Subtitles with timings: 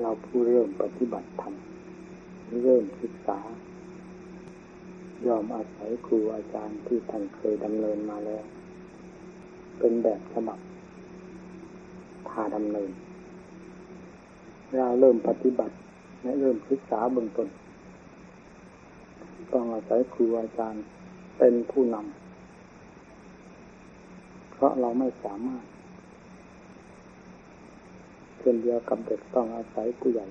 [0.00, 1.54] เราผู้เริ่มปฏิบัติธรรม
[2.62, 3.38] เริ่มศึกษา
[5.26, 8.44] ยอมอาศัยครูอาจารย์ที่ท่านเคยดำเนินมาแล้ว
[9.78, 10.58] เป็นแบบฉบับ
[12.28, 12.90] พาดำเนิน
[14.76, 15.74] เราเริ่มปฏิบัติ
[16.22, 17.48] และเริ่มศึกษาเบื้องต้น
[19.52, 20.82] ต้องอาศัยครูอาจารย์
[21.38, 25.64] เป็นผู้นำเพราะเราไม่สามารถ
[28.40, 30.26] เช่นเดียวกับเด็กต้องอาศัยผู้ใหญ่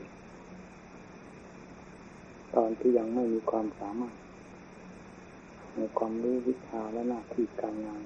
[2.55, 4.16] ตอนที่ยังไม่มีความสามารถ
[5.75, 8.02] ในความรู้วิชาและหน้าที่การงาน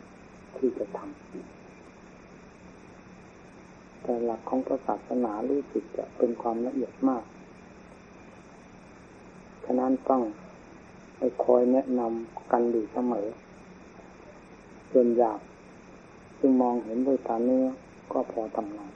[0.58, 1.14] ที่จะทำ
[4.02, 7.24] แต่หลักของศาสนารู้สึกจะเป็นความละเอียดมาก
[9.66, 10.22] ฉะนั้นต้อง
[11.18, 13.28] ไปคอยแนะนำกันอยู่เสมอ
[14.92, 15.40] ส่วนอยาก
[16.40, 17.66] จึงมองเห็นด้วยตาเนื้อ
[18.12, 18.92] ก็พอทำงาน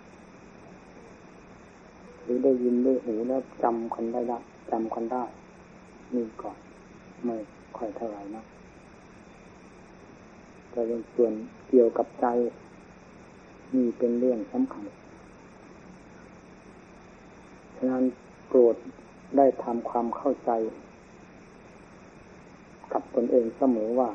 [2.28, 4.40] หรือได้ยินด้วยหูแล้วจำกันได้ละ
[4.72, 5.24] จำกันได้
[6.14, 6.58] นี่ก่อน
[7.26, 7.36] ไม่
[7.78, 8.44] ค่อยเท่าไหร่นะ
[10.70, 11.34] แต่เป็นส่วน
[11.70, 12.28] เกี่ยวกับใจ
[13.74, 14.86] นี่เป็นเรื่องสำคัญ
[17.76, 18.04] ฉะนั้น
[18.48, 18.76] โปรด
[19.38, 20.52] ได้ทำความเข้าใจ
[22.94, 24.10] กับตนเองเสมอว่า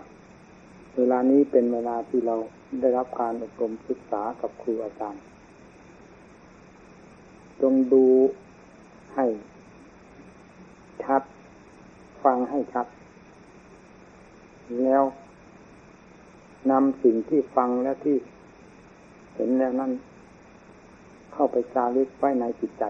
[0.96, 2.36] เวลานี้เป็นเวลาที่เรา
[2.80, 5.22] ได้รับการอบรมศึกษากับครูอาจารย์
[7.62, 8.04] จงดู
[9.14, 9.26] ให้
[11.04, 11.22] ชัด
[12.24, 12.86] ฟังให้ชัด
[14.82, 15.02] แล้ว
[16.70, 18.16] นำสิ่งที่ฟังและที่
[19.34, 19.92] เห็นแล้วนั้น
[21.32, 22.84] เข้าไปจารึกไว้ในจิตใจ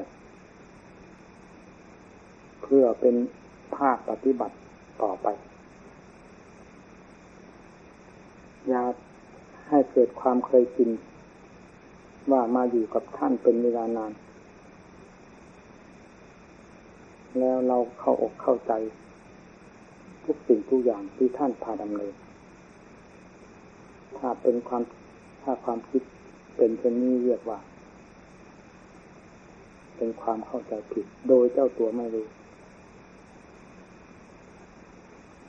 [2.63, 3.15] เพื่อเป็น
[3.77, 4.57] ภาคปฏิบัติ
[5.03, 5.27] ต่อไป
[8.69, 8.83] อย่า
[9.69, 10.91] ให้เกิดความเคยชิน
[12.31, 14.13] ว่ามาอยู่กับท่านเป็นเวลานาน
[17.39, 18.73] แล้วเราเข้าอกเข้าใจ
[20.25, 22.15] ทุกสิ่งทุกอย่างที่ท่านพาดำเนิน
[24.19, 24.83] ถ้าเป็นความ
[25.43, 26.03] ถ้าความคิด
[26.57, 27.59] เป็นเช่นนี้เรียกว่า
[29.97, 32.27] เป็นความเข้าใจผิด โดยเจ้าตัวไม่รู้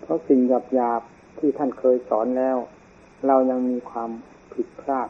[0.01, 1.01] เพราะสิ่งหยาบหยาบ
[1.39, 2.57] ที่ท่านเคยสอนแล้ว
[3.27, 4.09] เรายังมีความ
[4.53, 5.09] ผิดพลาด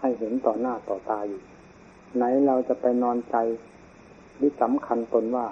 [0.00, 1.42] ให้เห็นต่อหน้าต่อตาอยู่
[2.16, 3.36] ไหนเราจะไปนอนใจ
[4.42, 5.46] ที่สำคัญตนว่า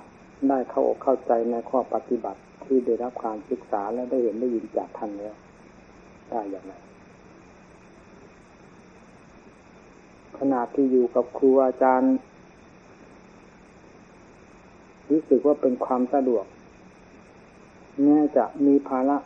[0.48, 5.34] ได้เข้าอกเข้าใจในข้อปฏิบัติที่ได้รับการศึกษาและได้เห็นได้ยินจากท่านแล้ว
[6.30, 6.72] ได้อย่างไร
[10.38, 12.14] ขณะที่อยู่กับครูอาจารย์
[15.10, 16.44] รู้สึกว่าเป็นความสะดวก
[18.02, 19.16] แม้จะมีภาระ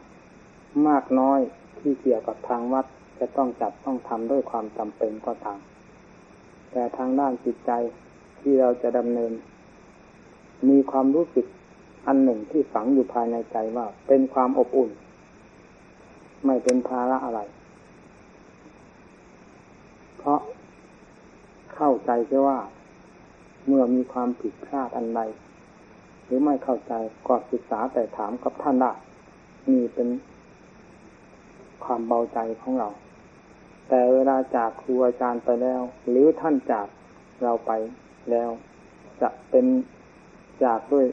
[0.89, 1.41] มากน้อย
[1.79, 2.87] ที่เกี่ยวกับทางวัด
[3.19, 5.59] จะต้องจัดต้องทำด้วยความจำเป็นก็ตาม
[6.71, 7.71] แต่ทางด้านจิตใจ
[8.41, 9.33] ที่เราจะดำเนิน
[10.71, 11.47] มีความรู้สึก
[12.07, 14.91] อันหนึ่งที่ฝังอยู่ภายในใจว่า เป็นความอบอุ่น
[16.45, 17.41] ไม่เป็นภาระอะไร
[20.19, 20.41] เพราะ
[21.75, 22.59] เข้าใจแค่ว่า
[23.67, 25.21] เมื่อมีความผิดพลาดอันใด
[26.25, 26.93] หรือไม่เข้าใจ
[27.29, 28.93] ก็ศึกษาแต่ถามกับท่านได้
[29.69, 30.09] นี่เป็น
[31.85, 32.89] ความเบาใจของเรา
[33.89, 36.87] แต่เวลาจากครูอาจารย์ไปแล้ว หรือท่านจาก
[37.43, 37.73] เราไป
[38.31, 38.51] แล้ว
[39.21, 39.67] จะเป็น
[40.63, 41.07] จากด้วย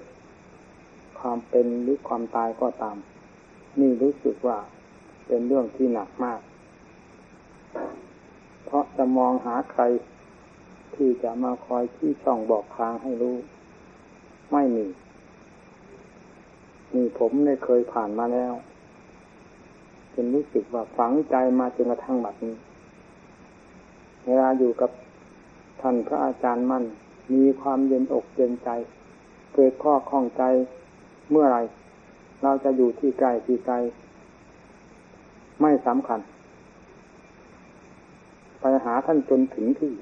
[1.20, 2.98] ความเป็นหรือความตายก็ตาม
[3.80, 4.58] นี่รู้สึกว่า
[5.28, 6.40] เป็นเรื่องที่หนักมาก
[8.66, 9.84] เพราะจะมองหาใคร
[10.96, 13.36] ที่จะมาคอยที่ช่องบอกทางให้รู้
[14.52, 14.86] ไม่มี
[16.94, 18.54] นี่ผมได้เคยผ่านมาแล้ว
[20.14, 22.56] จนรู้สึกว่าฝังใจมาจนกระทั่งบัดนี้
[24.26, 24.92] เวลาอยู่กับ
[25.82, 26.84] ท่านพระอาจารย์มั่น
[27.34, 28.70] มีความเย็นอกเย็นใจ
[29.54, 30.44] เกิดข้อข้องใจ
[31.32, 31.60] เมื่อไร
[32.44, 33.76] เราจะอยู่ที่ไกลที่ไกล
[35.62, 36.20] ไม่สำคัญ
[38.60, 39.94] ไปหาท่านจนถึงที่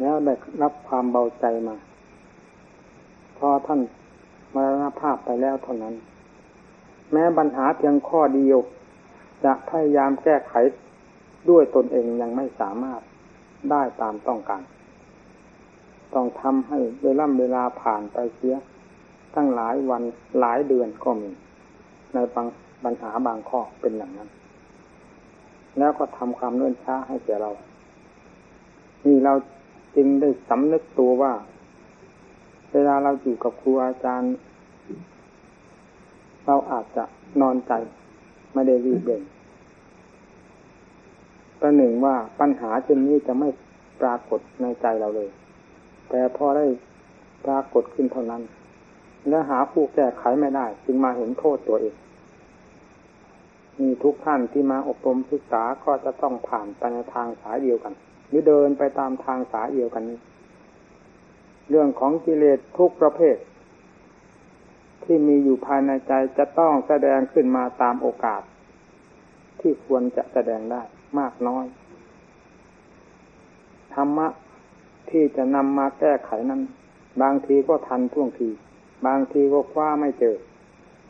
[0.00, 1.76] แล้วได้รับความเบาใจมา
[3.38, 3.80] พอท่าน
[4.54, 5.94] มรณภาพไปแล้วเท่านั้น
[7.12, 8.58] แม้ปัญหาเพียงข้อเดียว
[9.44, 10.54] จะพยายามแก้ไข
[11.50, 13.00] ด้วยตนเองยังไม่สามารถ
[13.70, 14.62] ได้ตามต้องการ
[16.14, 18.56] ต้องทำให้เวลาเวลาผ่านไปเสีย
[19.34, 20.02] ตั้งหลายวัน
[20.40, 21.30] หลายเดือนก็มี
[22.14, 22.46] ในบาง
[22.84, 24.28] ปัญหาบางข้อเป็นอย่างนั้น
[25.78, 27.50] แล้วก็ทำความเนื่นช้าให้แก่เรา
[29.06, 29.34] นี่เรา
[29.96, 31.32] จึงได้สำนึกตัวว่า
[32.72, 34.34] เวลาเราอยู่กับครูอาจารย์
[36.46, 37.04] เราอาจจะ
[37.40, 37.72] นอนใจ
[38.54, 39.22] ไม่ได้รีบเร่ง
[41.60, 43.48] ประหนึ่งว่าปัญหาเช่นนี้จะไม่
[44.00, 45.28] ปรากฏในใจเราเลย
[46.10, 46.66] แต่พอได้
[47.44, 48.42] ปรากฏขึ้นเท่านั้น
[49.28, 51.94] และหาผู้แก้ไขไม่ได้ จึงมาเห็นโทษตัวเอง
[53.80, 57.94] มีทุกท่านที่มาอบรมศึกษาก็จะต้องผ่านไปในทางสายเดียวกัน
[58.28, 60.18] หรือเดินไปตามทางสายเดียวกันนี้
[61.70, 63.36] เรื่องของกิเลสทุกประเภท
[65.04, 68.42] ที่มีอยู่ภายในใจจะต้องแสดงขึ้นมาตามโอกาส
[69.60, 70.82] ที่ควรจะแสดงได้
[71.18, 71.64] มากน้อย
[73.94, 74.28] ธรรมะ
[75.10, 76.60] ที่จะนำมาแก้ไขนั้น
[77.22, 78.48] บางทีก็ทันท่วงที
[79.06, 80.36] บางทีก็คว้าไม่เจอ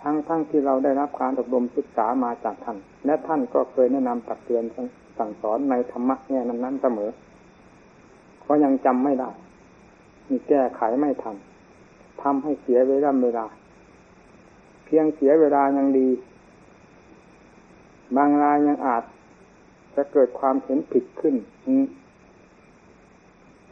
[0.02, 4.64] ทั้งทั้งที่เราได้รับการอบรมศึกษามาจากท่าน และท่านก็เคยแนะนำตักเตือน
[5.18, 7.10] สั่งสอนในธรรมะแง่นั้นๆเสมอ
[8.46, 9.30] ก็ยังจำไม่ได้
[10.28, 11.36] มีแก้ไขไม่ทัน
[12.22, 13.46] ทำให้เสียเวลาเวลา
[14.84, 16.08] เพียงเสียเวลายังดี
[18.16, 19.02] บางรายยังอาจ
[19.94, 21.34] จะเกิดความเห็นผิดขึ้น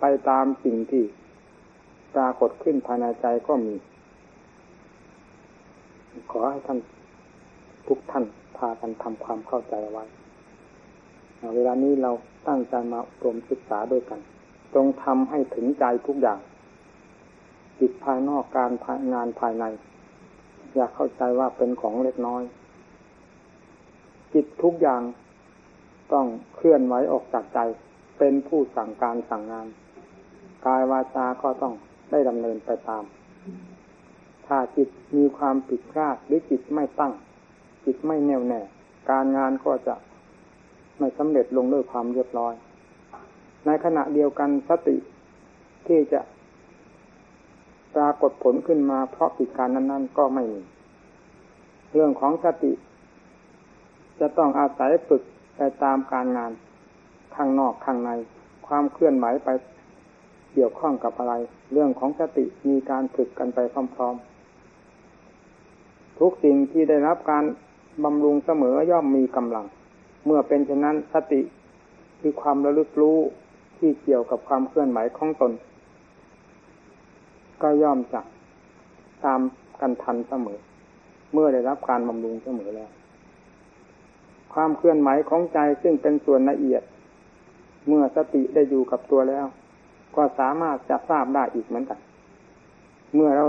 [0.01, 1.05] ไปตามสิ่งที่
[2.15, 3.75] ปรากฏขึ้นภายในใจก็มี
[6.31, 6.79] ขอให้ท่าน
[7.89, 8.25] ทุกท่าน
[8.57, 10.05] พากันทำความเข้าใจไว้
[11.55, 12.13] เวลานี้เรา
[12.49, 14.21] ตั้งใจมาอบรมศึกษาด้วยกัน
[14.75, 16.39] จงทำให้ถึงใจทุกอย่าง
[17.81, 18.73] จิตภายนอกการ
[19.15, 19.65] งานภายใน
[20.75, 22.43] อย่าเข้าใจว่าเป็นของเล็กน้อย
[24.35, 25.03] จิตทุกอย่าง
[26.13, 27.59] ต้องเคลื่อนไหวออกจากใจ
[28.19, 29.67] เป็นผู้สั่งการสั่งงาน
[30.67, 31.75] กายวาจาก็ต้อง
[32.11, 33.05] ได้ดำเนินไปตาม
[34.47, 37.13] ถ้าจิตมีความผิดพลาดหรือจิตไม่ตั้ง
[37.85, 38.61] จิตไม่แน่วแน่
[39.11, 39.95] การงานก็จะ
[40.99, 42.55] ไม่สำเร็จลงด้วยความเรียบร้อย
[43.67, 44.97] ในขณะเดียวกันสติ
[45.87, 46.21] ที่จะ
[47.95, 50.61] ปรากฏผลขึ้นมาเพราะปิดการนั้น ๆ ก็ไม่มี
[51.93, 52.73] เรื่องของสติ
[54.21, 55.23] จะต้องอาศัยฝึก
[55.57, 56.53] ไปตามการงาน
[57.35, 58.11] ข้างนอกข้างใน
[58.67, 59.49] ความเคลื่อนไหวไป
[60.59, 61.35] เกี่ยวข้องกับอะไร
[61.73, 63.59] เรื่องของสติมีการฝึกกันไป
[63.95, 67.45] พร้อมๆ ทุกสิ่งที่ได้รับการ
[68.05, 69.67] บำรุงเสมอย่อมมีกำลัง
[70.27, 71.41] เมื่อเป็นเช่นนั้นสติ
[72.21, 73.19] คือความระลึกรู้
[73.79, 75.53] ที่เกี่ยวกับความเคลื่อนไหวของตน
[77.63, 78.21] ก็ย่อมจะ
[79.25, 79.41] ตาม
[79.81, 80.59] กันทันเสมอ
[81.33, 82.91] เมื่อได้รับการบำรุงเสมอแล้ว
[84.55, 86.83] ความเคลื่อนไหวของใจซึ่งเป็นส่วนละเอียด
[87.89, 89.47] เมื่อสติได้อยู่กับตัวแล้ว
[90.17, 91.99] ก็สามารถจะทราบได้อีกเหมือนกัน
[93.15, 93.47] เมื่อเรา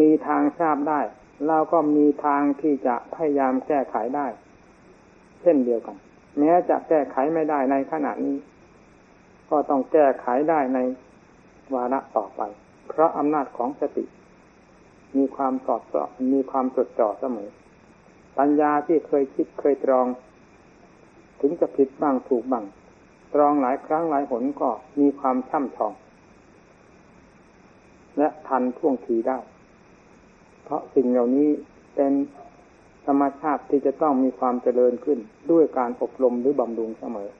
[0.00, 1.00] มีทางทราบได้
[1.48, 4.26] เราก็มีทางที่จะพยายามแก้ไขได้
[5.42, 5.96] เช่นเดียวกัน
[6.38, 8.36] แม้จะแก้ไขไม่ได้ในขณะนี้
[9.50, 10.78] ก็ต้องแก้ไขได้ใน
[11.74, 12.42] วาระต่อไป
[12.88, 14.04] เพราะอำนาจของสติ
[15.16, 17.48] มีความสอดส่อมีความจดจ่อเสมอ
[18.38, 20.06] ปัญญาที่เคยคิดเคยตรอง
[21.40, 22.64] ถึงจะผิดบ้างถูกบ้าง
[23.34, 24.68] ตรองหลายครั้งหลายหนก็
[25.00, 25.92] มีความช่ำชอง
[28.18, 29.38] และทันท่วงทีได้
[30.64, 31.48] เพราะสิ่งเหล่านี้
[31.94, 32.12] เป็น
[33.06, 35.18] ธรรมชาติที่จะต้องมีความเจริญขึ้น
[35.50, 37.30] ด้วยการอบรมหรือบำรุงเสมอ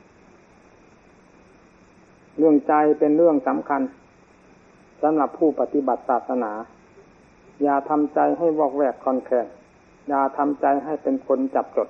[2.39, 3.83] เรื่องใจเป็นเรื่องสำคัญ
[5.03, 6.53] สำหรับผู้ปฏิบัติศาสนา
[7.63, 9.47] อย่าทำใจให้วอกแวกคอนแคลน
[10.09, 11.89] อย่าทำใจให้เป็นคนจับจด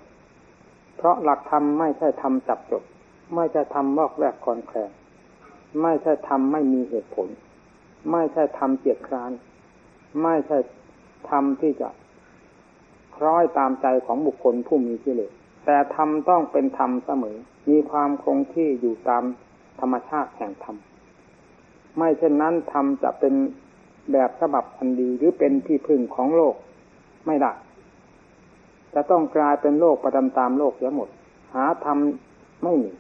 [0.97, 2.83] เพราะหลักธรรมไม่ใช่ทำจับจด
[3.35, 4.91] ไม่ใช่ทำวอกแวกคอนแคลน
[5.83, 7.29] ไม่ใช่ทำไม่มีเหตุผล
[8.11, 9.33] ไม่ใช่ทำเกียดคร้าน
[10.23, 10.59] ไม่ใช่
[11.31, 11.89] ทำที่จะ
[13.17, 15.33] คล้อยตามใจของบุคคลผู้มีกิเลส
[15.65, 17.37] แต่ธรรมต้องเป็นธรรมเสมอ
[17.71, 19.25] มีความคงที่อยู่ตาม
[19.81, 20.77] ธรรมชาติแห่งธรรม
[21.97, 23.35] ไม่เช่นนั้นธรรมจะเป็น
[24.13, 26.55] แบบฉบับอันดีหรือเป็นที่พึ่งของโลก
[27.27, 27.53] ไม่ได้
[28.95, 31.09] จะต้องกลายเป็นโลกประดำตามโลกเสียหมด
[31.55, 31.99] หาธรรม
[32.65, 32.91] ไม่มี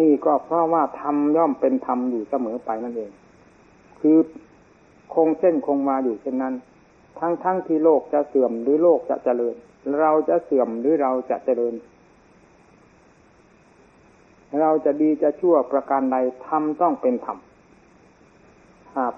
[0.00, 3.10] นี่ก็เพราะว่าธรรมย่อมเป็นธรรมอยู่เสมอไปนั่นเอง
[4.00, 4.18] คือ
[5.14, 6.54] คงเส้นคงมาอยู่เช่นนั้น
[7.18, 9.54] ทั้งทั้งที่โลกจะเสื่อมหรือโลกจะเจริญ
[10.00, 11.74] เราจะเสื่อมหรือเราจะเจริญ
[14.60, 16.16] เราจะดีจะชั่วประการใด
[16.46, 17.38] ธรรมต้องเป็นธรรม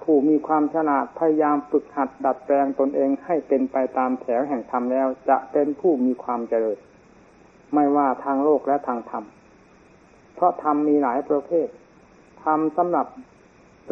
[0.03, 6.77] ผู้มีความฉลาดพยายามฝึกหัดดัดแปลงตนเองให้เป็นไปตามแถวแห่งธรรมแล้ว จะเป็นผู้มีความเจริญ
[7.73, 9.23] ไม่ว่าทางโลกและทางธรรม
[10.35, 11.67] เพราะธรรมมีหลายประเภท
[12.43, 13.07] ธรรมสำหรับ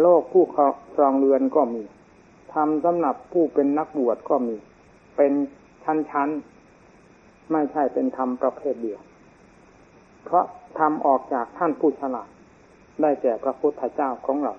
[0.01, 0.43] โลกผู้
[0.95, 1.83] ครองเรือนก็มี
[2.53, 4.55] ธรรมสำหรับผู้เป็นนักบวชก็มี
[5.17, 5.31] เป็น
[5.83, 8.99] ชั้นๆ ไม่ใช่เป็นธรรมประเภทเดียว
[10.25, 10.45] เพราะ
[10.79, 12.29] ธรรมออกจากท่านผู้ฉลาด
[13.01, 14.53] ได้แก่พระพุทธเจ้าของเรา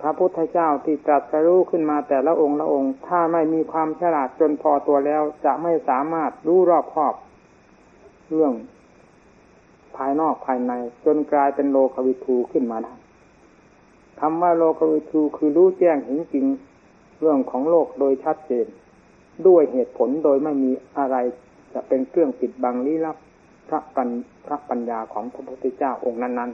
[0.00, 7.14] พระพุทธเจ้าที่ตรัสรู้ขึ้นมาแต่ละองค์ละองค์ ถ้าไม่มีความฉลาดจนพอตัวแล้วจะไม่สามารถรู้รอบคอบ
[8.28, 8.52] เรื่อง
[9.96, 10.72] ภายนอกภายใน
[11.04, 12.94] จนกลายเป็นโลควิทูขึ้นมาได้
[14.20, 16.46] คำว่าโลกวิทูคือรู้แจ้งเห็นจริง
[17.20, 18.66] เรื่องของโลกโดยชัดเจน
[19.46, 21.16] ด้วยเหตุผลโดยไม่มีอะไร
[21.74, 23.16] จะเป็นเครื่องปิดบังลี้ลับ
[23.68, 24.08] พระปัญ
[24.46, 26.50] พระปัญญาของพระพุทธเจ้าองค์นั้น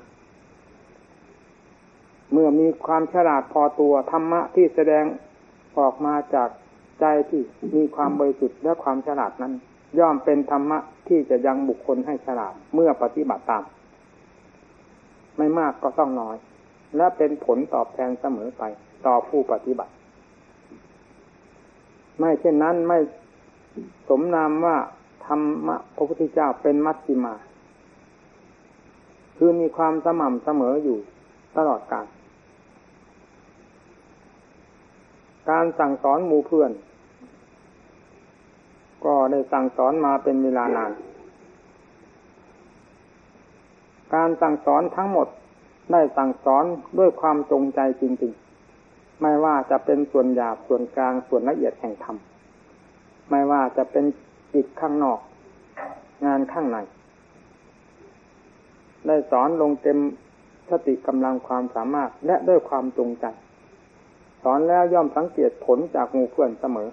[1.35, 5.05] ๆ เมื่อมีความฉลาดพอตัวธรรมะที่แสดง
[5.79, 6.49] ออกมาจาก
[7.01, 7.41] ใจที่
[7.77, 9.53] มีความบริสุทธิ์และความฉลาดนั้น
[9.99, 10.79] ย่อมเป็นธรรมะ
[11.09, 13.65] ที่จะยังบุคคลให้ฉลาดเมื่อปฏิบัติตาม
[15.37, 16.37] ไม่มากก็ต้องน้อย
[16.97, 18.63] และเป็นผลตอบแทนเสมอไป
[19.07, 19.93] ต่อผู้ปฏิบัติ
[22.19, 22.99] ไม่เช่นนั้นไม่
[24.09, 24.77] สมนามว่า
[25.27, 27.35] ธรรมะพระพุทธเจ้าเป็นมัชฌิมา
[29.37, 30.99] คือมีความสม่ำเสมออยู่
[31.57, 32.07] ตลอดกาล
[35.51, 36.71] การสั่งสอนหมู่เพื่อน
[39.39, 40.93] ได้สั่งสอนมาเป็นเวลานาน
[44.15, 45.29] การสั่งสอนทั้งหมด
[45.93, 46.65] ได้สั่งสอน
[46.99, 52.17] ด้วยความจงใจจริงๆ ไม่ว่าจะเป็นส่วนหยาบส่วนกลางส่วนละเอียดแห่งธรรม
[53.31, 54.05] ไม่ว่าจะเป็น
[54.55, 55.19] จิตข้างนอก
[56.27, 56.79] งานข้างใน
[59.07, 59.99] ได้สอนลงเต็ม
[60.71, 63.27] สติกำลังความสามารถและด้วยความจงใจ
[64.43, 66.89] สอนแล้วย่อมสังเกตผลจากหูเพื่อนเสมอ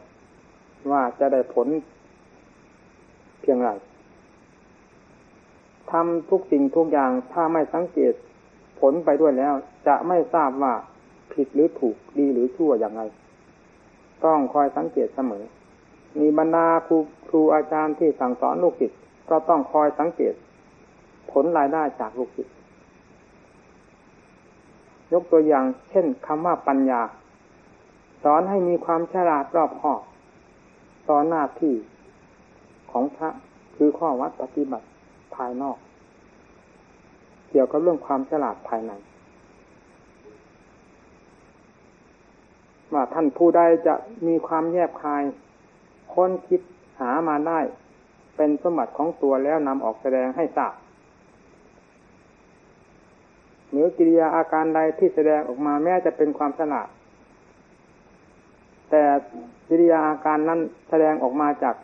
[0.91, 1.67] ว่าจะได้ผล
[3.45, 3.69] พียงไร
[5.91, 8.13] ทำทุกสิ่งทุกอย่างถ้าไม่สังเกต
[8.79, 9.53] ผลไปด้วยแล้ว
[9.87, 10.73] จะไม่ทราบว่า
[11.33, 13.01] ผิดหรือถูกดีหรือชั่วอย่างไร
[14.25, 15.43] ต้องคอยสังเกตเสมอ
[16.19, 16.97] มีบรรดาครู
[17.27, 18.99] ครูอาจารย์ที่สั่งสอนลูกศิษย์
[19.29, 20.33] ก็ต้องคอยสังเกต
[21.31, 22.53] ผลรายได้จากลูกศิษย์
[25.13, 27.01] ยกตัวอย่าง เช่นคำว่าปัญญา
[28.23, 30.01] สอนให้มีความฉลาดรอบคอบ
[31.09, 31.73] ตอนหน้าที่
[32.97, 33.29] ของพระ
[33.75, 34.87] คือข้อวัดปฏิบัติ
[35.35, 35.77] ภายนอก
[37.49, 38.91] เกี่ยวกับเรื่องความฉลาดภายใน
[42.93, 43.95] ว่าท่านผู้ใดจะ
[44.27, 45.23] มีความแยบคาย
[46.13, 46.61] ค้นคิด
[46.99, 47.59] หามาได้
[48.35, 50.73] เป็นสมบัติของตัวแล้วนำออกแสดงให้ทราบ
[53.69, 56.87] หรือกิริยาอาการใดที่แสดงออกมาแม้จะเป็นความฉลาด
[58.89, 59.03] แต่
[59.69, 60.59] กิริยาอาการนั้น
[60.89, 61.75] แสดงออกมาจาก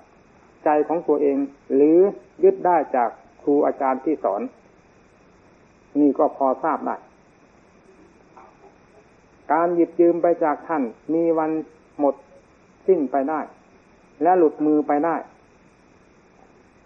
[0.66, 1.38] ใจของตัวเอง
[1.76, 2.00] หรือ
[2.44, 3.10] ยึดได้จาก
[3.42, 4.42] ครูอาจารย์ที่สอน
[6.00, 6.96] นี่ก็พอทราบได้
[9.52, 11.52] การหยิบยืมไปจากท่านมีวัน
[12.00, 12.16] หมด
[12.88, 13.40] สิ้นไปได้
[14.24, 15.16] และหลุดมือไปได้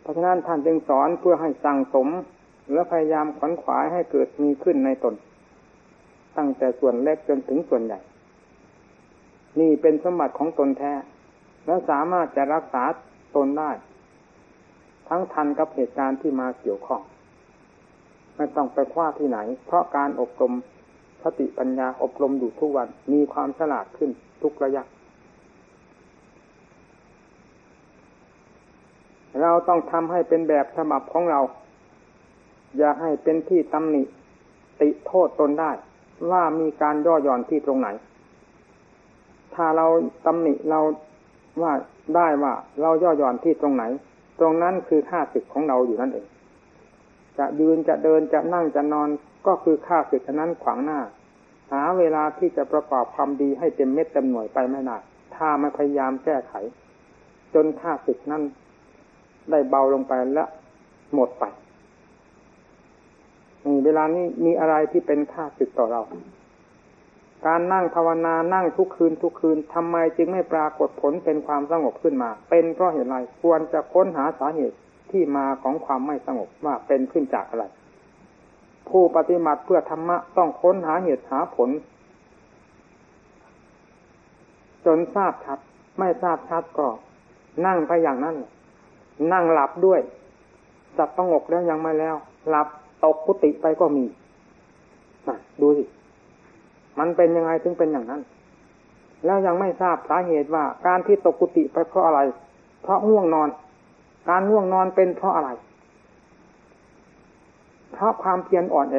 [0.02, 2.08] เพราะฉะนั้นท่านจึงสอนเพื่อให้สั่งสม
[2.74, 5.16] และพยายามขวนขวายให้เกิดมีขึ้นในตน
[6.38, 8.00] ตั้งแต่ส่วนเล็กจนถึงส่วนใหญ่
[9.60, 10.94] นี่เป็นสมบัติของตนแท้
[11.66, 12.84] และสามารถจะรักษา
[13.36, 13.72] ตนได้
[15.08, 17.02] ทั้งทันกับเหตุการณ์ที่มาเกี่ยวข้อง
[18.36, 20.54] ไม่ต้องไปคว้าที่ไหน เพราะการอบรม
[21.24, 24.10] สติปัญญาอบรมอยู่ทุกวันมีความฉลาดขึ้น
[24.42, 24.84] ทุกระยะ
[29.42, 31.40] เราต้องทำให้เป็นแบบฉบับของเรา
[32.78, 34.04] อย่าให้เป็นที่ตำหนิ
[34.82, 35.72] ติโทษตนได้
[36.32, 37.88] ว่ามีการย่อหย่อนที่ตรงไหน
[39.56, 39.86] ถ้าเรา
[40.26, 40.80] ตำหนิเรา
[41.62, 41.74] ว่า
[42.16, 43.84] ได้ว่าเราย่อหย่อนที่ตรงไหน
[44.40, 46.26] ตรงนั้นคือค่าศึกของเราอยู่นั่นเอง
[47.38, 49.10] จะยืนจะเดินจะนั่งจะนอน
[49.48, 51.00] ก็คือค่าศึกนั้นขวางหน้า
[51.72, 54.98] หาเวลาที่จะประกอบความดีให้เต็มเม็ดเต็มหน่วยไปไม่ได้
[55.36, 56.54] ถ้าไม่พยายามแก้ไข
[57.54, 58.44] จนค่าศึกนั้น
[59.52, 60.46] ได้เบาลงไปและ
[61.14, 61.44] หมดไป
[63.86, 66.02] เวลานี้มีอะไรที่เป็นค่าศึกต่อเรา
[67.46, 74.78] การนั่งภาวนานั่งทุกคืนทุกคืนทำไมจึงไม่ปรากฏผลเป็นความสงบขึ้นมา เป็นเพราะเหตุไรควรจะค้นหาสาเหตุ
[75.12, 77.66] ที่มาของความไม่สงบว่าเป็นขึ้นจากอะไร
[78.90, 81.70] ผู้ปฏิบัติเพื่อธรรมะต้องค้นหาเหตุหาผล
[84.86, 85.60] จนทราบชัด
[86.00, 86.88] ไม่ทราบชัดก็
[87.66, 88.36] นั่งไปอย่างนั้น
[89.34, 90.00] นั่งหลับด้วย
[90.98, 92.16] จับสงบแล้วยังไม่แล้ว
[92.50, 92.68] หลับ
[93.04, 94.06] ตกกุฏิไปก็มี
[95.62, 95.84] ดูสิ
[97.00, 98.22] มันเป็นยังไงถึงเป็นอย่างนั้น
[99.26, 102.20] แล้วยังไม่ทราบสาเหตุว่า การที่ตกกุฏิไปเพราะอะไร
[102.82, 103.50] เพราะง่วงนอน
[104.30, 105.50] การง่วงนอนเป็นเพราะอะไร
[107.94, 108.98] เพราะความเพียรอ่อนแอ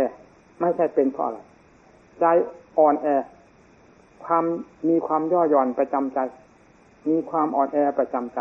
[0.61, 1.39] ไม่ใช่เป็นเพราะอะไร
[2.21, 2.25] ใจ
[2.79, 3.07] อ่อนแอ
[4.25, 4.45] ความ
[4.89, 6.19] มีความย่อหย่อนประจำใจ
[7.09, 8.39] มีความอ่อนแอประจำใจ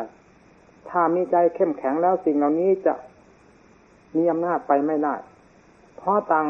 [0.90, 2.94] ถ้ามีใจเข้มแข็งแล้วสิ่งเหล่านี้จะ
[4.16, 5.16] มีอำนาจไปไม่ได้
[5.98, 6.46] เพราะต่าง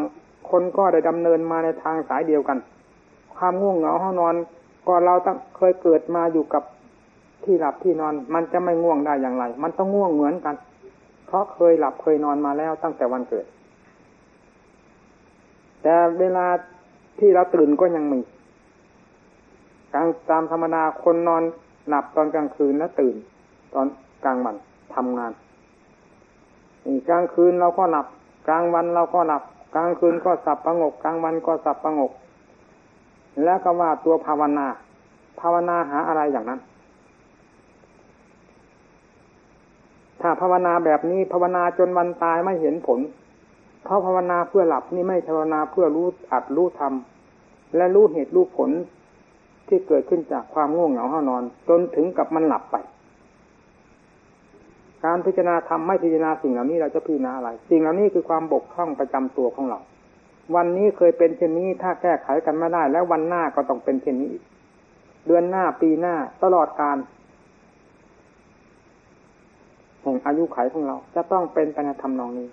[0.50, 2.58] คนก็ได้ดำเนินมาในทางสายเดียวกัน
[3.38, 4.36] ความง่วงเหงาห้องนอน
[4.88, 6.64] ก็เราตั้งเคยเกิดมาอยู่กับ
[7.44, 10.56] ที่หลับที่นอน มันจะไม่ง่วงได้อย่างไร มันต้องง่วงเหมือนกัน
[11.28, 13.46] เพราะเคยหลับเคยนอนมาแล้วตั้งแต่วันเกิด
[15.82, 16.46] แต่เวลา
[17.20, 18.20] ที่เราตื่นก็ยังมี
[19.94, 21.44] กลางตามธรรมดาคนนอน
[21.88, 23.16] หลับตอนกลางคืนแล้วตื่น
[23.74, 23.88] ตอน
[24.26, 24.56] กลางวัน
[24.96, 25.32] ทำงาน
[27.10, 28.08] กลางคืนเราก็หลับ
[28.48, 29.44] กลางวันเราก็หลับ
[29.76, 32.12] กลางคืนก็สับประงก กลางวันก็สับประงก
[33.44, 34.68] แล้วก็ว่าตัวภาวนา
[35.40, 36.60] ภาวนาหาอะไรอย่างนั้น
[40.22, 43.00] ถ้าภาวนาแบบนี้ภาวนาจนวันตายไม่เห็นผล
[43.84, 48.70] เพราะภาวนาเพื่อหลับนี่ไม่ภาวนาเพื่อรู้อัดรู้ทำและรู้เหตุรู้ผล
[49.68, 52.76] ที่เกิดขึ้นจากความง่วงเหงาห้านอน จนถึงกับมันหลับไป
[55.06, 59.80] การพิจารณาทำไม่พิจารณาสิ่งเหล่านี้เราจะพิจารณาอะไร สิ่งเหล่านี้คือความบกพร่องประจำตัวของเรา
[60.54, 64.34] วันนี้เคยเป็นเช่นนี้ถ้าแก้ไขกันไม่ได้ แล้ววันหน้าก็ต้องเป็นเช่นนี้
[65.28, 66.98] เดือนหน้าปีหน้าตลอดการ
[70.02, 72.48] แห่งอายุไขของเรา จะต้องเป็นไปในธรรมนองนี้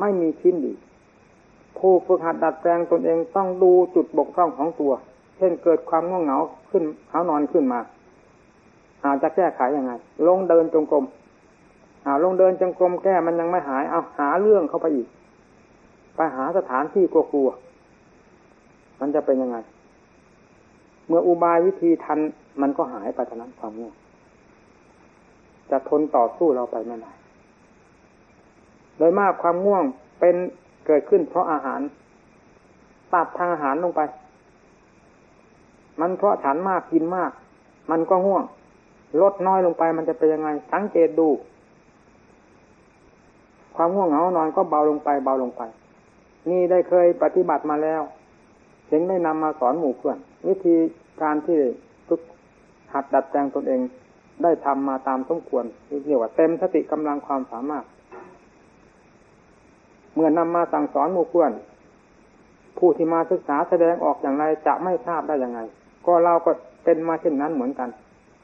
[0.00, 0.74] ไม่มีชิ้นดี
[1.78, 4.92] ผู้ฝึกหัดดัดแปลงตนเองต้องดูจุดบกพร่องของตัว
[5.36, 6.38] เช่นเกิดความง่วงเหงา
[6.70, 7.80] ขึ้นเขานอนขึ้นมา
[9.04, 9.92] อาจจะแก้ไขยังไง
[10.26, 11.04] ลงเดินจงกรม
[12.04, 15.08] อาลงเดินจงกรมแก้มันยังไม่หาย เอาหาเรื่องเข้าไปอีก
[16.18, 19.56] ไปหาสถานที่กลัวๆมันจะเป็นยังไง
[21.06, 22.18] เมื่ออุบายวิธีทัน
[22.60, 23.94] มันก็หายไปเท่านั้นความง่วง
[25.70, 27.12] จะทนต่อสู้เราไปไม่ได้
[28.98, 29.84] โดยมากความง่วง
[30.20, 30.36] เป็น
[30.86, 31.80] เกิดขึ้นเพราะอาหาร
[33.12, 34.00] ตัดทางอาหารลงไป
[36.00, 37.30] มันเพราะฉันมากกินมาก
[37.90, 38.44] มันก็ง่วง
[39.20, 41.28] ลดน้อยลงไปมันจะเป็นยังไง สังเกตดู
[43.76, 45.62] ความง่วงเหงานอนก็เบาลงไป เบาลงไป
[46.50, 48.02] นี่ได้เคยปฏิบัติมาแล้ว
[48.88, 50.76] เห็นได้นำมาสอนหมู่เพื่อน วิธี
[51.22, 51.58] การที่
[52.08, 52.20] ทุก
[52.92, 53.80] หัดดัดแปลงตนเอง
[54.42, 55.64] ได้ทำมาตามสมควร
[56.06, 57.84] เรียกว่าเต็มสติกำลังความสามารถ
[60.14, 61.52] เมื่อนำมาสั่งสอนหมู่เพื่อน
[62.78, 65.60] ผู้ที่มาศึกษาแสดงออกอย่างไรจะไม่ทราบได้ยังไง
[66.06, 66.50] ก็เราก็
[66.84, 67.88] เป็นมาเช่นนั้นเหมือนกัน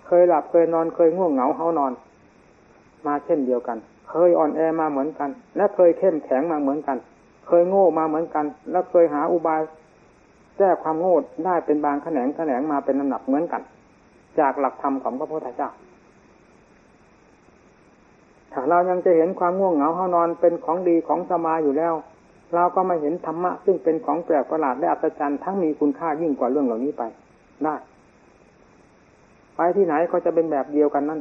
[0.07, 1.93] เคยหลับเคยนอนเคยง่วงเหงาเฮานอน
[3.07, 3.79] มาเช่นเดียวกัน
[4.11, 6.97] เคยอ่อนแอมาเหมือนกัน และเคยเข้มแข็งมาเหมือนกัน
[7.49, 9.61] เคยโง่มาเหมือนกัน และเคยหาอุบาย
[10.59, 13.63] แก้ความโง่ได้เป็นบางแขนงแขนงมาเป็นลำดับเหมือนกัน
[14.39, 15.71] จากหลักธรรมของพระพุทธเจ้า
[18.53, 21.95] ถ้าเรายังจะเห็นความง่วงเหงาเฮานอนเป็นของดีของสมาอยู่แล้ว
[22.55, 27.03] เราก็มาเห็นธรรมะ ซึ่งเป็นของแปลกประหลาดและอัศจรรย์ทั้งมีคุณค่ายิ่งกว่าเรื่องเหล่านี้ไป
[27.65, 27.75] ได้
[29.57, 31.21] ไปที่ไหนก็จะเป็นแบบเดียวกันนั่น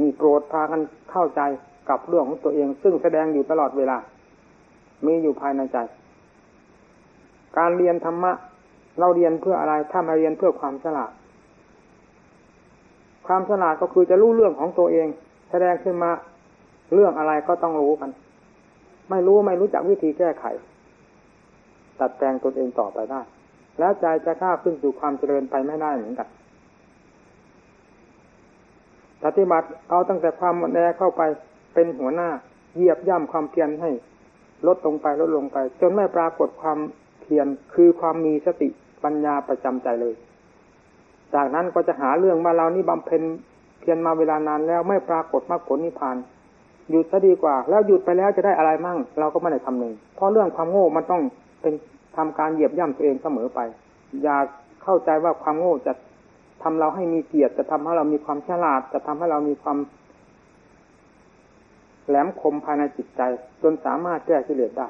[0.00, 1.40] มีโปรดพากันเข้าใจ
[1.90, 3.96] กับเรื่องของตัวเอง ซึ่งแสดงอยู่ตลอดเวลา
[5.06, 5.78] มีอยู่ภายในใจ
[7.58, 8.32] การเรียนธรรมะ
[9.00, 11.12] เราเรียนเพื่ออะไร ถ้ามาเรียนเพื่อความฉลาด
[13.26, 15.08] ความฉลาดก็คือจะรู้เรื่องของตัวเอง
[15.50, 16.10] แสดงขึ้นมา
[16.94, 18.10] เรื่องอะไรก็ต้องรู้กัน
[19.10, 20.44] ไม่รู้ไม่รู้จักวิธีแก้ไข
[22.00, 23.20] ตัดแปลงตนเองต่อไปได้
[23.78, 26.28] แล้วใจจะข้าขึ้นสู่ความเจริญไปไม่ได้เหมือนกัน
[29.24, 31.22] ปฏิบัติเอาตั้งแต่ความแอเข้าไป
[31.74, 32.28] เป็นหัวหน้า
[32.74, 33.90] เหยียบย่ำความเพียรให้
[34.66, 36.78] ลดลงไปลดลงไป จนไม่ปรากฏความ
[37.20, 38.68] เพียรคือความมีสติ
[39.04, 40.14] ปัญญาประจำใจเลย
[41.34, 43.22] จากนั้นก็จะหาเรื่องว่าเรานี่บำเพ็ญ
[43.80, 46.16] เพียรมาเวลานานแล้วไม่ปรากฏมรรคผลนิพพาน
[46.90, 51.22] หยุดซะดีกว่า แล้วหยุดไปแล้วจะได้อะไรมั่ง เราก็ไม่ได้ทำหนึ่งเพราะเรื่องความโง่มันต้อง
[51.62, 51.74] เป็น
[52.16, 53.60] ทำการเหยียบย่ำตัวเองเสมอไป
[54.22, 54.36] อย่า
[54.82, 55.92] เข้าใจว่าความโง่จะ
[56.62, 59.78] ทำเราให้มีเกียรติจะทำให้เรามีความฉลาด จะทำให้เรามีความ
[62.10, 63.22] แหลมคมภายในจิตใจ
[63.62, 64.88] จนสามารถแก้กิเลสได้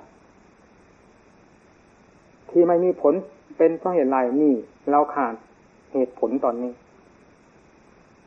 [2.51, 3.15] ที่ไม่มีผล
[3.57, 4.55] เป็นเพราะเหตุไรนี่
[4.91, 5.35] เราขาด
[5.93, 6.73] เหตุผลตอนนี้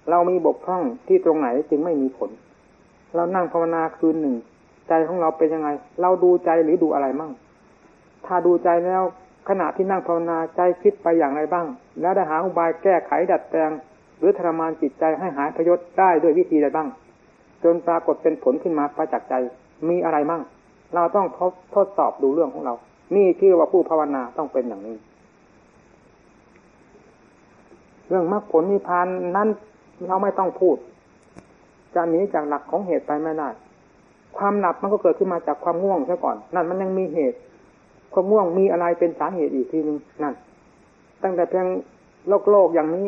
[0.10, 2.30] เรามีบกพร่องที่ตรงไหนจึงไม่มีผล
[3.16, 4.36] เรานั่งภาวนาคืนหนึ่ง
[4.88, 5.70] ใจของเราเป็นยังไง
[6.02, 7.32] เราดูใจหรือดูอะไรมั่ง
[8.26, 9.04] ถ้าดูใจแล้ว
[9.50, 11.66] ขณะที่นั่งภาวนาใจคิดไปอย่างไรบ้าง
[12.02, 13.72] แล้วได้หาอุบายแก้ไขดัดแปลง
[14.20, 16.88] หรือทรมานจิตใจให้หายพยศได้ด้วยวิธีใดบ้าง
[17.64, 19.34] จนปรากฏเป็นผลขึ้นมาประจักษ์ใจ
[19.90, 20.42] มีอะไรมั่ง
[20.96, 22.74] เราต้องทดทดสอบดูเรื่องของเรา
[23.16, 24.96] นี่คือว่าผู้ภาวนาต้องเป็นอย่างนี้
[28.10, 29.48] เรื่องมรรคผลนิพพานนั้น
[30.08, 30.78] เราไม่ต้องพูด
[31.96, 33.50] จะหนีจากหลักของเหตุไปไม่ได้
[34.38, 37.38] ความหลับมันก็เกิดขึ้นมาจากความง่วงซะก่อน นั่นมันยังมีเหตุ
[38.14, 40.34] ความง่วงมีอะไรเป็นสาเหตุอีกทีหนึ่งนั่น
[41.24, 41.68] ตั้งแต่เพียง
[42.28, 43.06] โลกโลกอย่างนี้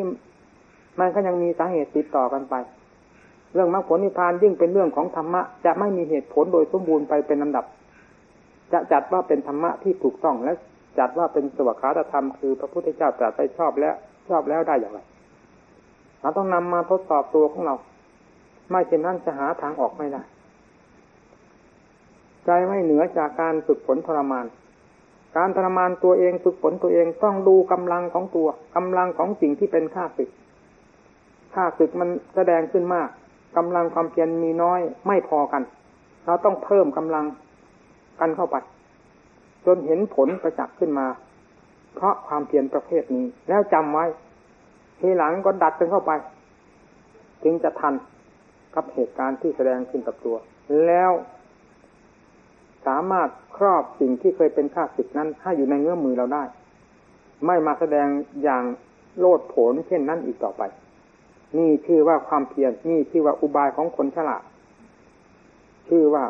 [0.98, 2.54] มันก็ยังมีสาเหตุติดต่อกันไป
[3.54, 7.64] เรื่องมรรคผลนิพพานยิ่งเป็นเรื่องของธรรมะจะไม่มีเหตุผลโดยสมบูรณ์ไปเป็นลำดับ
[8.72, 10.52] จะจัดว่าเป็นธรรมะที่ถูกต้องและ
[10.98, 13.94] จัดว่าเป็นสวัสดิธรรมคือพระพุทธเจ้าตรัสไปชอบแล้ว
[14.28, 15.00] ชอบแล้วได้อย่างไร
[16.20, 17.74] เราต้องนำมาทดสอบตัวของเรา
[18.70, 20.22] ไม่เช่นนั้นจะหาทางออกไม่ได้
[22.46, 24.46] ใจไม่เหนือจากการฝึกฝนทรมาน
[25.36, 30.30] การทรมานตัวเองฝึกฝนตัวเองต้องดูกำลังของตัวกำลังของสิ่งที่เป็นข้าศึก
[31.54, 33.08] ข้าศึกมันแสดงขึ้นมาก
[33.56, 35.62] กำลังความเพียรมีน้อยไม่พอกัน
[36.26, 37.24] เราต้องเพิ่มกำลัง
[38.20, 38.56] กันเข้าไป
[39.66, 41.06] จนเห็นผลประจักษ์ขึ้นมา
[41.94, 44.06] เพราะความเพียรประเภทนี้ แล้วจำไว้
[45.00, 46.12] ทีหลังก็ดัดกันเข้าไป
[47.44, 47.94] จึงจะทัน
[48.74, 50.36] กับเหตุการณ์ที่แสดงขึ้นกับตัว
[50.86, 51.12] แล้ว
[52.86, 56.44] สามารถครอบสิ่งที่เคยเป็นข้าศึกนั้นให้อยู่ในเงื้อมือเราได้
[57.46, 58.08] ไม่มาแสดง
[58.42, 58.64] อย่าง
[59.18, 60.62] โลดโผนเช่นนั้นอีกต่อไป
[61.56, 64.42] นี่ชื่อว่าความเพียรนี่ชื่อว่าอุบายของคนฉลาด
[65.88, 66.24] ชื่อว่า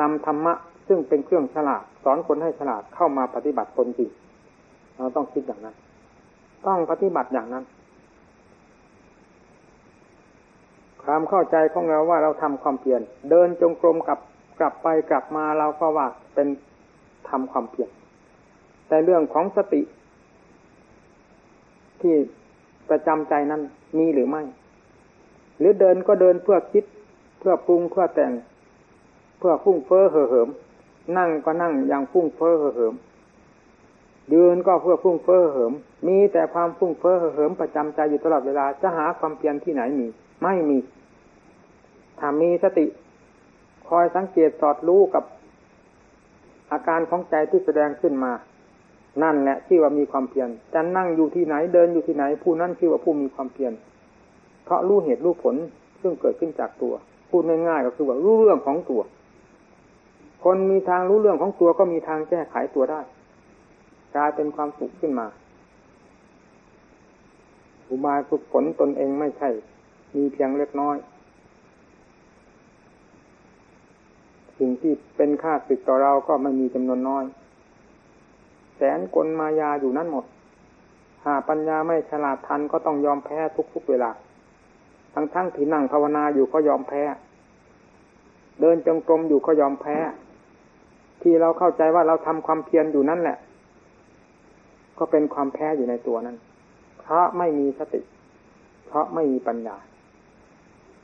[0.00, 0.54] นำธรรมะ
[0.88, 4.10] ซึ่งเป็นเครื่องฉลาด สอนคนให้ฉลาดเข้ามาปฏิบัติตนจริง
[4.96, 5.76] เราต้องคิดอย่างนั้น
[6.66, 7.64] ต้องปฏิบัติอย่างนั้น
[11.04, 14.20] ความเข้าใจของเราว่าเราทำความเพียรเดินจงกรมกลับ
[14.58, 16.48] กลับไปกลับมาเราก็ว่าเป็น
[17.28, 17.90] ทำความเพียร
[18.88, 19.82] แต่เรื่องของสติ
[22.00, 22.14] ที่
[22.90, 23.60] ประจำใจนั้น
[23.98, 24.42] มีหรือไม่
[25.62, 26.84] หรือเดินก็เดินเพื่อคิด
[27.38, 28.32] เพื่อปรุงเพื่อแต่ง
[29.38, 30.48] เพื่อฟุ้งเฟ้อเห่อเหิม
[31.16, 32.94] นั่งก็นั่งอย่างฟุ้งเฟ้อเห่อเหิม
[34.32, 35.72] ยืนก็เพื่อฟุ้งเฟ้อเหิม
[36.08, 40.06] มีแต่ความฟุ้งเฟ้อเหิมประจำใจอยู่ตลอดเวลา จะหาความเพียรที่ไหนมี
[40.42, 40.78] ไม่มี
[42.18, 42.86] ถ้ามีสติ
[43.88, 45.24] คอยสังเกตสอดรู้กับ
[46.72, 48.32] อาการของใจที่แสดงขึ้นมา
[49.22, 53.72] นั่นแหละที่ว่ามีความเพียรจะนั่งอยู่ที่ไหนเดินอยู่ที่ไหน ผู้นั้นชื่อว่าผู้มีความเพียร
[54.64, 55.54] เพราะรู้เหตุรู้ผล
[56.02, 56.94] ซึ่งเกิดขึ้นจากตัว
[57.30, 59.02] พูดง่ายๆก็คือว่ารู้เรื่องของตัว
[60.44, 63.00] คนมีทางรู้เรื่องของตัวก็มีทางแก้ไขตัวได้
[64.16, 65.26] กลายเป็นความสุขขึ้นมา
[67.88, 69.48] อุบายฝึกฝนตนเองไม่ใช่
[70.16, 70.96] มีเพียงเล็กน้อย
[74.58, 77.24] สิ่งที่เป็นค่าศึกต่อเราก็ไม่มีจำนวนน้อย
[78.76, 80.24] แสนกลมายาอยู่นั่นหมด
[81.24, 83.38] หาปัญญาไม่ฉลาดทันก็ต้องยอมแพ้
[83.74, 84.10] ทุกๆเวลา
[85.14, 87.02] ทั้งทั้งที่นั่งภาวนาอยู่ก็ยอมแพ้
[88.60, 89.96] เดินจงกรมอยู่ก็ยอมแพ้
[91.22, 93.38] ที่เราเข้าใจว่าเราทำความเพียรอยู่นั่นแหละ
[94.98, 96.36] ก็เป็นความแพ้อยู่ในตัวนั้น
[97.00, 98.00] เพราะไม่มีสติ
[98.86, 99.76] เพราะไม่มีปัญญา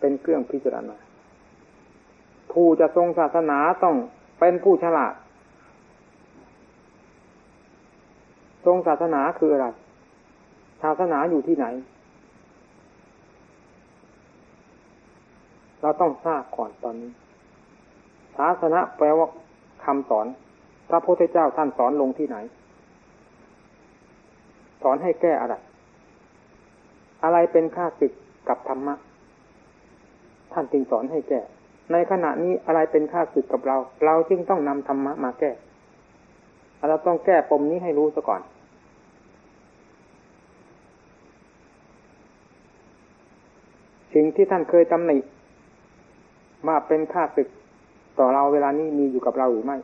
[0.01, 0.97] เป็นเครื่องพิจารณา
[2.53, 3.97] ผู้จะทรงศาสนาต้อง
[4.41, 5.15] เป็นผู้ฉลาด
[8.67, 9.67] ทรงศาสนาคืออะไร
[10.83, 11.67] ศาสนาอยู่ที่ไหน
[15.83, 17.11] เราต้องทราบก่อนตอนนี้
[18.37, 19.29] ศาสนาแปลว่า
[19.85, 20.27] คำสอน
[20.91, 22.37] พระพุทธเจ้าท่านสอนลงที่ไหน
[24.83, 25.55] สอนให้แก้อะไร
[27.25, 28.13] อะไรเป็นค่าศึก
[28.49, 28.95] กับธรรมะ
[30.53, 31.41] ท่านจึงสอนให้แก้
[31.93, 35.51] ในขณะนี้อะไรเป็นค่าสึกกับเรา เราจึงต้องนำธรรมะมาแก้
[36.89, 38.43] เราต้องแก้ปมนี้ให้รู้ซะก่อน
[44.15, 45.19] สิ่งที่ท่านเคยตำหนิ
[46.67, 47.49] ว่าเป็นค่าศึก
[48.19, 49.79] ต่อเราเวลานี้มีอยู่กับเราหรือไม่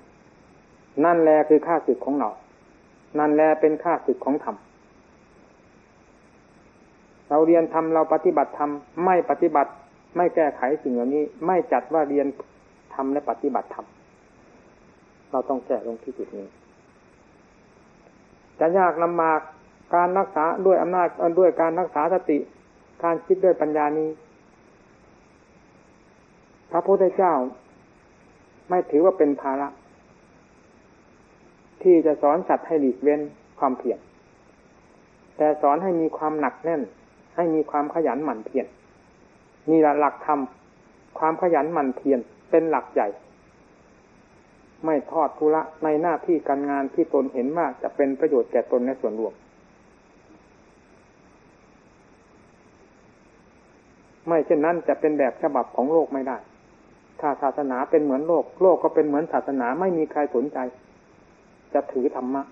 [1.04, 2.30] นั่นและคือค่าศึกของเรา
[3.18, 4.56] นั่นและเป็นค่าศึกของธรรม
[7.30, 8.70] เราเรียนธรรมเราปฏิบัติธรรม
[9.04, 9.70] ไม่ปฏิบัติ
[10.16, 12.26] ไม่แก้ไขสิ่งเหล่านี้ ไม่จัดว่าเรียน
[12.94, 16.46] ทำและปฏิบัติทำเราต้องแก้ลงที่จุดนี้
[18.60, 19.40] จะยากลำบาก
[19.94, 21.08] การรักษาด้วยอำนาจ
[21.38, 22.38] ด้วยการรักษาสติ
[23.04, 24.08] การคิดด้วยปัญญานี้
[26.74, 27.34] ระพุทธเจ้า
[28.68, 29.68] ไม่ถือว่าเป็นภาระ
[31.82, 33.20] ที่จะสอนสัตว์ให้หลีกเว้น
[33.58, 33.98] ความเพียร
[35.36, 36.82] แต่สอนให้มีความหนักแน่น
[37.36, 38.66] ให้มีความขยันหมั่นเพียร
[39.70, 40.40] นี่แหละหลักธรรม
[41.18, 42.18] ความขยันหมั่นเพียร
[42.50, 43.08] เป็นหลักใหญ่
[44.84, 49.32] ไม่ทอดทุระในหน้าที่การงานที่ตนเห็นมาจะเป็นประโยชน์แก่ตนในส่วนรวม
[54.26, 56.36] ไม่เช่นนั้นจะเป็นแบบฉบับของโลกไม่ได้
[57.20, 60.58] ถ้าศาสนาเป็นเหมือนโลก โลกก็เป็นเหมือนศาสนาไม่มีใครสนใจ
[61.74, 62.42] จะถือธรรมะ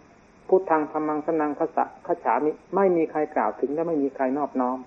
[0.48, 4.78] พุทธังธรรมังสนังขสะขฉามิไม่มีใครกล่าวถึงและไม่มีใครนอบน้อม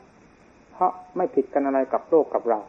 [0.71, 2.59] เพราะไม่ผิดกันอะไรกับโลกกับเรา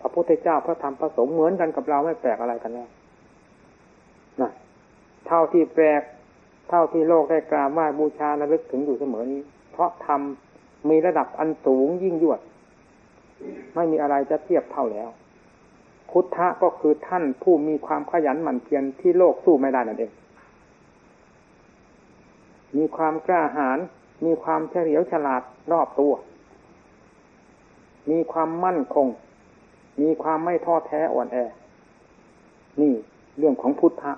[0.00, 2.84] พระพุทธเจ้าพระธรรมพระสงฆ์เหมือนกันกับเราไม่แปลกอะไรกันแน่
[4.40, 4.50] นะ
[5.26, 6.02] เท่าที่แปลก
[6.70, 9.40] เท่าที่โลกได้กราบไหว้บูชาระลึกถึงอยู่เสมอนี้
[9.72, 10.20] เพราะธรรม
[10.90, 12.40] มีระดับอันสูงยิ่งยวด
[13.74, 15.08] ไม่มีอะไรจะเทียบเท่าแล้ว
[16.10, 20.12] พุทธะก็คือท่านผู้มีความขยันหมั่นเพียรที่โลกสู้ไม่ได้นั่นเอง
[22.76, 23.78] มีความกล้าหาญ
[24.24, 25.42] มีความเฉลียวฉลาด
[25.72, 26.12] รอบตัว
[28.10, 29.06] มีความมั่นคง
[30.02, 31.36] มีความไม่ท้อแท้อ่อนแอ
[32.80, 32.92] นี่
[33.38, 34.12] เรื่องของพุทธะ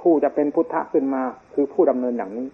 [0.00, 1.22] ผู้จะเป็นพุทธะขึ้นมา
[1.54, 2.46] คือผู้ดำเนินอย่างนี้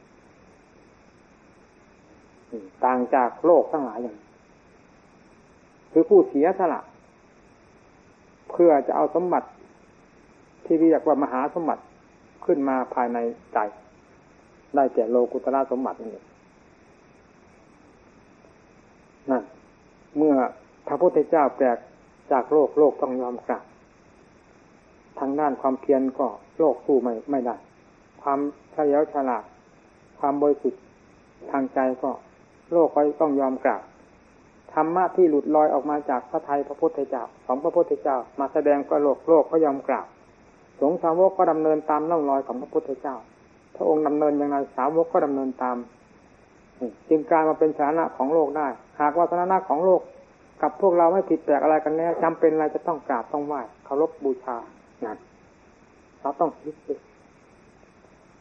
[2.84, 4.16] ต่างจากโลกทั้งหลายอย่าง
[5.92, 6.80] คือผู้เสียสละ
[8.50, 9.48] เพื่อจะเอาสมบัติ
[10.64, 11.82] ที่เรียกว่ามหาสมบัติ
[12.44, 13.18] ขึ้นมาภายใน
[13.52, 13.58] ใจ
[14.74, 16.22] ได้แก่โลกุตระสมบัตินี่
[19.30, 19.42] นั่น
[20.16, 20.34] เมื่อ
[20.88, 21.78] พระพุทธเจ้าแปลก
[22.32, 23.64] จากโลกโลกต้องยอมกราบ
[25.18, 26.26] ทางด้านความเพียรก็
[26.58, 27.56] โลกสู้ไม่ไม่ได้
[28.22, 28.38] ความ
[28.72, 29.44] เฉลียวฉลาด
[30.20, 30.82] ความบริสุทธิ์
[31.50, 32.10] ทางใจก็
[32.72, 33.82] โลกก็ต้องยอมกราบ
[34.74, 40.06] ธรรมะที่หลุดลอยออกมาจากพระไทยพระพุทธเจ้าของพระพุทธเจ้า มาแสดงก็โลกโลกก็ยอมกราบ
[40.80, 43.16] สงสาวกก็ดำเนินตามล่องรอยของพระพุทธเจ้า
[43.76, 45.76] พระองค์ดำเนินอย่างไรสาวกก็ดำเนินตาม
[47.08, 48.66] จึงกลายมาเป็นสาระของโลกได้
[49.00, 50.00] หากว่าสาระของโลก
[50.62, 54.56] กับพวกเราไม่ผิดแปลกอะไรกันแน่จำเป็นอะไรจะต้องกราบต้องไหว้เคารพบูชา
[55.04, 55.18] นั่น
[56.20, 56.74] เราต้องคิด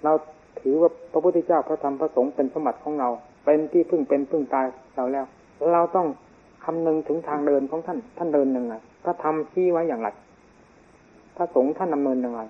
[0.04, 0.12] เรา
[0.60, 3.10] ถือว่าพระพุทธเจ้าพระธรรมพระสงฆ์เป็นสมบัติของเรา
[3.46, 4.66] เป็นที่พึ่งเป็นพึ่งตาย
[4.96, 5.26] เราแล้ว
[5.74, 6.08] เราต้อง
[6.66, 10.10] คำนึงถึงทางเดินของท่าน ท่านเดินยังไงพระธรรมชี้ไว้อย่างไร
[11.36, 12.42] พระสงฆ์ท่านดำเนินยังไง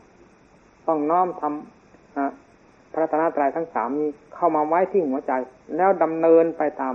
[0.88, 5.32] ต้องน้อมทำพระธนาตรายทั้งสามนี้เข้ามาไว้ที่หัวใจ
[5.78, 6.94] แล้วดำเนินไปตาม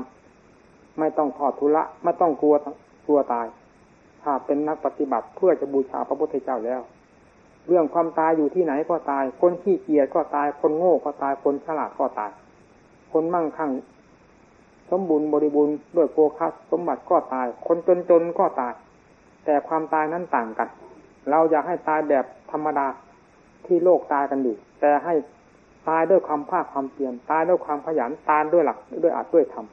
[0.98, 2.55] ไม่ต้องถอดทุละไม่ต้องกลัว
[3.07, 3.46] กลัวตาย
[4.22, 6.81] ถ้าเป็นนักปฏิบัติเพื่อจะบูชาพระพุทธเจ้าแล้ว
[7.66, 12.31] เรื่องความตายอยู่ที่ไหนก็ตาย คนขี้เกียจก็ตาย คนโง่ก็ตาย คนฉลาดก็ตาย
[13.12, 13.70] คนมั่งคั่ง
[14.90, 18.75] สมบูรณ์บริบูรณ์ด้วยโกคัสสมบัติก็ตาย คนจนจนก็ตาย
[19.44, 20.68] แต่ความตายนั้นต่างกัน
[21.31, 22.87] เราอยากให้ตายแบบธรรมดา
[23.66, 25.14] ที่โลกตายกันอยู่แต่ให้
[25.88, 29.66] ตายด้วยความภาคความเพียรตายด้วยความขยันตายด้วยหลักด้วยอาจด้วยธรรม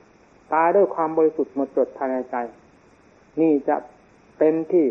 [0.53, 2.35] ตายด้วยความบริสุทธิ์หมดจดภายในใจ
[3.41, 3.75] นี่จะ
[4.37, 4.85] เป็นที่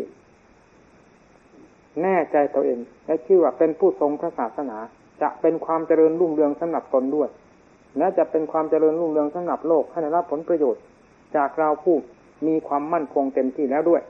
[2.01, 4.77] แน่ใจตัวเองและชื่อว่าเป็นผู้ทรงพระศาสนา
[5.21, 7.29] จะเป็นความเจริญรุ่งเรืองสำหรับตนด้วย
[7.97, 10.81] และจะเป็นความเจริญรุ่งเรืองสำหรับโลกให้ได้รับผลประโยชน์
[11.35, 11.95] จากเราผู้
[12.47, 14.01] มีความมั่นคงเต็มที่แล้วด้วย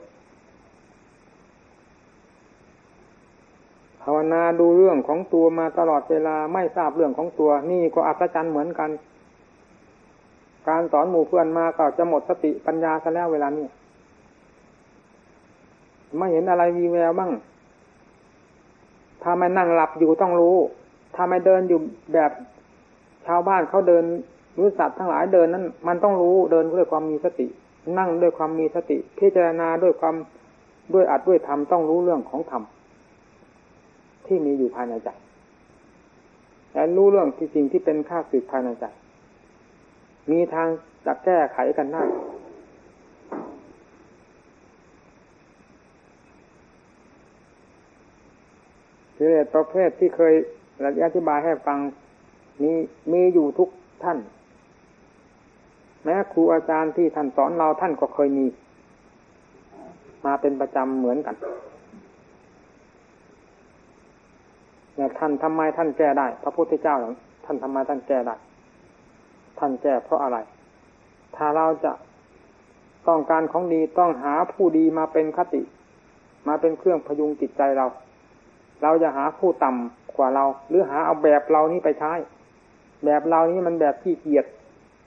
[4.02, 8.90] ภาวนาดูเรื่องของตัวมาตลอดเวลาไม่ทราบเรื่องของตัว นี่ก็อัศจรรย์เหมือนกัน
[10.68, 13.66] การสอนหมู่เพื่อนมาก็จะหมดสติปัญญาซะแล้วเวลานี้
[16.18, 17.30] ไม่เห็นอะไรมีแววบ้าง
[19.22, 20.56] ถ้าไม่นั่งหลับอยู่ต้องรู้
[21.14, 21.78] ถ้าไม่เดินอยู่
[22.14, 22.30] แบบ
[23.26, 24.04] ชาวบ้านเขาเดิน
[24.58, 27.46] รู้สัตว์ทั้งหลายเดินนั้น มันต้องรู้เดินด้วยความมีสติ
[27.98, 30.14] นั่งด้วยความมีสติ พิจารณาด้วยความ
[30.94, 32.62] ด้วยอัดด้วยธรรมต้องรู้เรื่องของธรรม
[34.26, 35.08] ที่มีอยู่ภายในใจ
[36.72, 38.84] และรู้เรื่องที่จริงที่เป็นข้าศึกภายในใจ
[40.30, 40.68] มีทาง
[41.06, 50.34] จะแก้ไขกันได้ิเลสประเภทที่เคย
[51.04, 51.78] อธิบายให้ฟัง
[52.62, 52.72] มี
[53.12, 53.68] มีอยู่ทุก
[54.04, 54.18] ท่าน
[56.04, 58.46] แม้ครูอาจารย์ที่ท่านสอนเราท่านก็เคยมี
[60.24, 61.36] มาเป็นประจำเหมือนกัน
[64.96, 66.96] เนี่ท่านทำไมท่านแก้ได้ พระพุทธเจ้า
[67.44, 68.36] ท่านทำไมท่านแก้ได้
[69.58, 70.38] ท่านแก้เพราะอะไร
[71.36, 71.92] ถ้าเราจะ
[73.08, 75.62] ต้องการของดีต้องหาผู้ดีมาเป็นคติ
[76.48, 77.86] มาเป็นเครื่องพยุงจิตใจเรา
[78.82, 82.12] เราจะหาผู้ต่ำกว่าเรา หรือหาเอาแบบเรานี้ไปใช้
[83.04, 84.46] แบบเรานี้มันแบบขี้เกียจ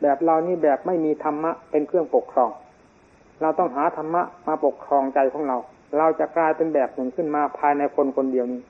[0.02, 2.50] แบบเรานี้แบบไม่มีธรรมะเป็นเครื่องปกครอง
[3.42, 5.58] เราต้องหาธรรมะมาปกครองใจของเรา
[5.98, 8.62] เราจะกลายเป็นแบบหนึ่งขึ้นมาภายในคนคนเดียวนี้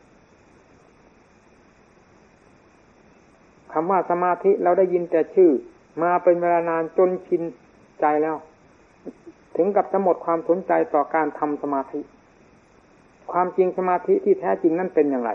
[3.72, 5.52] คำว่าสมาธิเราได้ยินแต่ชื่อ
[6.04, 7.42] มาเป็นเวลานานจนชิน
[8.00, 8.36] ใจแล้ว
[9.56, 12.00] ถึงกับจะหมดความสนใจต่อการทำสมาธิ
[13.32, 15.32] ความจริงสมาธิที่แท้จริงนั่นเป็นอย่างไร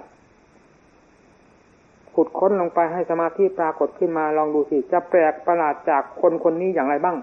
[2.15, 7.17] ขุดค้นลงไปให้สมาธิปรากฏขึ้นมาลองดูสิจะแปลกประหลาดจากคนคนนี้อย่างไรบ้าง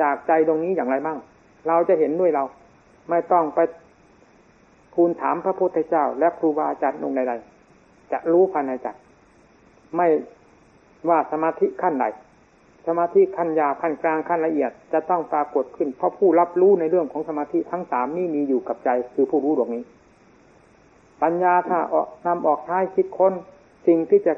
[0.00, 1.18] จากใจตรงนี้อย่างไรบ้าง
[1.68, 2.44] เราจะเห็นด้วยเรา
[3.10, 3.60] ไม่ต้องไป
[4.94, 8.86] คูณถามพระพุทธเจ้า และครูบาอาจารย์องค์ใดๆจะรู้ภายในใจ
[9.96, 10.06] ไม่
[11.08, 12.06] ว่าสมาธิขั้นใด
[12.86, 19.84] สมาธิขั้นยาขั้นกลางขั้นละเอียดจะต้องปรากฏขึ้น เพราะผู้รับรู้ในเรื่องของสมาธิทั้งสามนี้มีอยู่กับใจคือผู้รู้ดวงนี้
[21.22, 23.32] ปัญญาถ้าออกนำออกท้ายคิดค้น
[23.86, 24.34] สิ่งที่จะ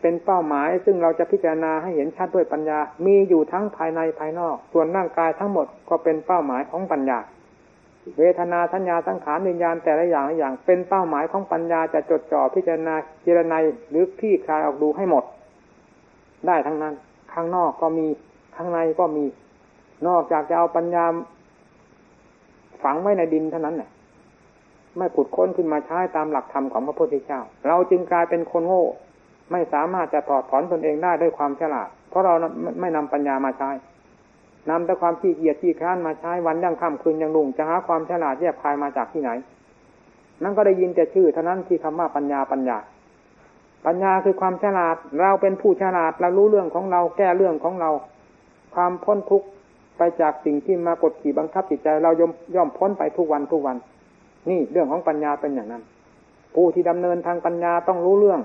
[0.00, 7.18] เป็นเป้าหมาย ซึ่งเราจะพิจารณาให้เห็นชัดด้วยปัญญา มีอยู่ทั้งภายในภายนอก ส่วนร่างกายทั้งหมดก็เป็นเป้าหมายของปัญญา
[8.18, 15.24] เวทนาทัญญาสังขารวิญญาณแต่ละอย่างอย่าง เป็นเป้าหมายของปัญญาจะจดจ่อพิจารณาเจรนายหรือที่คลายออกดูให้หมด
[16.46, 16.94] ได้ทั้งนั้น
[17.32, 18.06] ข้างนอกก็มี
[18.56, 19.24] ข้างในก็มี
[20.06, 21.04] นอกจากจะเอาปัญญา
[22.82, 23.90] ฝังไว้ในดินเท่านั้นแหละ
[24.98, 28.84] ไม่ผุดค้นขึ้นมาใช้ตามหลักธรรมของพระพุทธเจ้า เราจึงกลายเป็นคนโง่
[29.52, 32.34] ไม่สามารถจะถอดถอนตนเองได้ด้วยความฉลาด เพราะเรา
[32.80, 33.70] ไม่นำปัญญามาใช้
[34.70, 39.30] นำแต่ความขี้เกียจขี้ค้านมาใช้วันยังค่ำคืนยังลุ่งจะหาความฉลาดแยบคายมาจากที่ไหน
[40.42, 42.78] นั่นก็ได้ยินแต่ชื่อเท่านั้นที่คำว่าปัญญาปัญญา
[43.86, 47.90] ปัญญาคือความฉลาด เราเป็นผู้ฉลาดเรารู้เรื่องของเราแก้เรื่องของเรา
[48.74, 49.46] ความพ้นทุกข์
[49.98, 53.76] ไปจากสิ่งที่มากดขี่บังคับจิตใจ เราย่อมย่อมพ้นไปทุกวันทุกวัน
[54.48, 55.82] นี่เรื่องของปัญญาเป็นอย่างนั้น
[56.54, 58.40] ผู้ที่ดำเนินทางปัญญาต้องรู้เรื่อง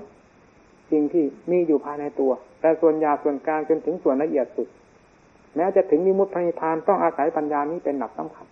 [0.92, 2.32] สิ่งที่มีอยู่ภายในตัว
[2.62, 4.68] แต่ส่วนยาส่วนกลางจนถึงส่วนละเอียดสุด
[5.56, 8.46] แม้จะถึงมิมุติพิพานต้องอาศัยปัญญานี้เป็นหลักสำคัญ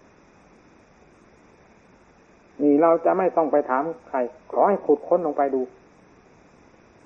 [2.61, 4.17] นี่เราจะไม่ต้องไปถามใคร
[4.51, 5.61] ขอให้ขุดค้นลงไปดู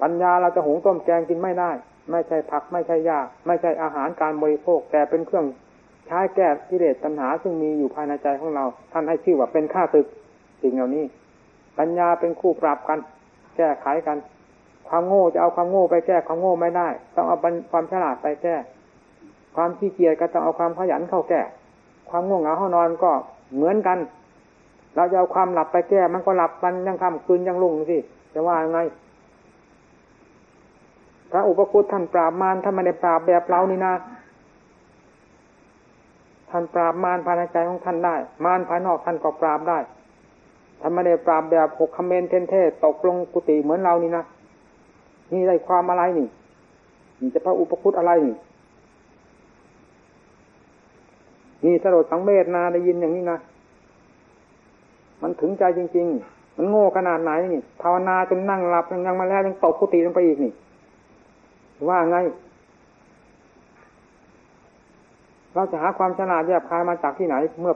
[0.01, 1.71] ปัญญาเราจะหุงต้มแกงกินไม่ได้
[2.11, 5.45] ไม่ใช่ผักไม่ใช่ยาไม่ใช่อาหารการบริโภค แต่เป็นเครื่อง
[6.07, 10.07] ใช้แก้กิเลสตัณหาซึ่งมีอยู่ภายในใจของเรา ท่านให้ชื่อว่าเป็นข้าศึก
[10.61, 11.05] สิ่งเหล่านี้
[11.77, 12.99] ปัญญาเป็นคู่ปรับกัน
[13.57, 14.17] แก้ไขกัน
[14.87, 17.37] ความโง่จะเอาความโง่ไปแก้ความโง่ไม่ได้ ต้องเอา
[17.71, 18.55] ความฉลาดไปแก้
[19.55, 21.41] ความขี้เกียจก็ต้องเอาความขยันเข้าแก้
[22.09, 23.11] ความง่วงเหงาห้านอนก็
[23.55, 23.97] เหมือนกัน
[24.95, 27.97] เราจะเอาความหลับไปแก้ มันก็หลับมันยังค่ำคืนยังลุ่งสิ
[28.33, 28.79] จะว่าไง
[31.31, 33.93] พระอุปคุตท่านปราบมารท่านไม่ได้ปราบแบบเรานี่นะ
[36.49, 39.79] ท่านปราบมารภายในใจของท่านได้ มารภายนอกท่านก็ปราบได้
[40.81, 44.23] ท่านไม่ได้ปราบแบบหกคำเมนเทนเทตกลงกุฏิเหมือนเรานี่นะ
[45.31, 46.27] นี่ได้ความอะไรนี่
[47.19, 48.35] นี่จะพระอุปคุตอะไรนี่
[51.63, 53.37] นี่สลดสังเวชนาได้ยินอย่างนี้นะ
[55.21, 60.51] มันถึงใจจริง ๆ มันโง่ขนาดไหนนี่ภาวนาจนนั่งหลับยังมาแล้วยังตกกุฏิลงไปอีกนี่
[61.89, 62.17] ว่าไง
[65.53, 67.73] เราจะหาความฉลาดแยบคายมาจากที่ไหนเมื่อ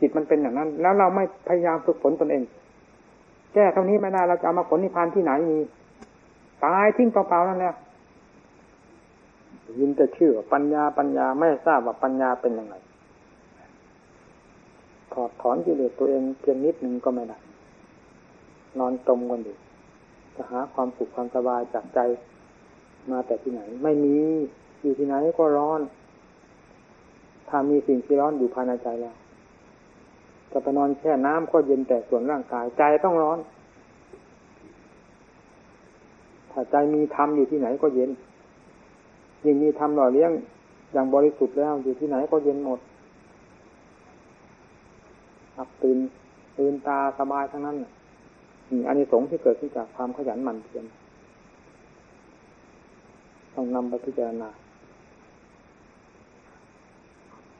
[0.00, 2.42] จิตมันเป็นอย่างนั้น แล้วเราไม่พยายามฝึกฝนตนเอง
[3.54, 5.58] แก้เท่านี้ไม่ได้เราจะเอามาผลนิพพานที่ไหนมี
[6.64, 7.74] ตายทิ้งเปล่าๆนั่นแหละ
[9.78, 12.74] ยินแต่ชื่อปัญญาปัญญาไม่ทราบว่าปัญญาเป็นยังไง
[15.12, 17.38] ถอดถอนกิเลสตัวเองเพียงนิดหนึ่งก็ไม่ได้
[18.78, 19.56] นอนจมกันอยู่
[20.36, 22.00] จะหาความสุขความสบายจากใจ
[23.10, 24.16] มาแต่ที่ไหน ไม่มี
[24.82, 25.80] อยู่ที่ไหนก็ร้อน
[27.48, 29.14] ถ้ามีสิ่งที่ร้อนอยู่ภายในใจแล้ว
[30.56, 33.38] จะไปนอนแช่น้ำก็เย็นแต่ส่วนร่างกาย ใจต้องร้อน
[36.50, 38.10] ถ้าใจมีธรรมอยู่ที่ไหนก็เย็น
[39.44, 40.30] ยิ่งมีธรรมหล่อเลี้ยง
[40.92, 42.80] อย่างบริสุทธิ์แล้วอยู่ที่ไหนก็เย็นหมด
[45.56, 45.98] รับตื่น
[46.58, 50.84] ตื่นตาสบายทั้งนั้นนี่อันนี้สงที่เกิดขึ้นจากความขยันหมั่นเพียร
[53.54, 54.48] ต้องนำไปพิจารณา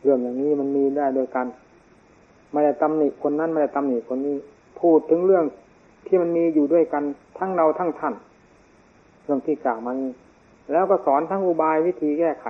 [0.03, 1.47] เรื่องอย่างนี้มันมีได้โดยการ
[2.55, 4.37] ไม่ได้ตำหนิคนนั้นไม่ได้ตำหนิคนนี้
[4.81, 5.45] พูดถึงเรื่อง
[6.07, 7.03] ที่มันมีอยู่ด้วยกัน
[7.39, 8.15] ทั้งเราทั้งท่าน
[9.25, 10.11] เรื่องที่กล่าวมานี้
[10.73, 12.47] แล้วก็สอนทั้งอุบายวิธีแก้ไข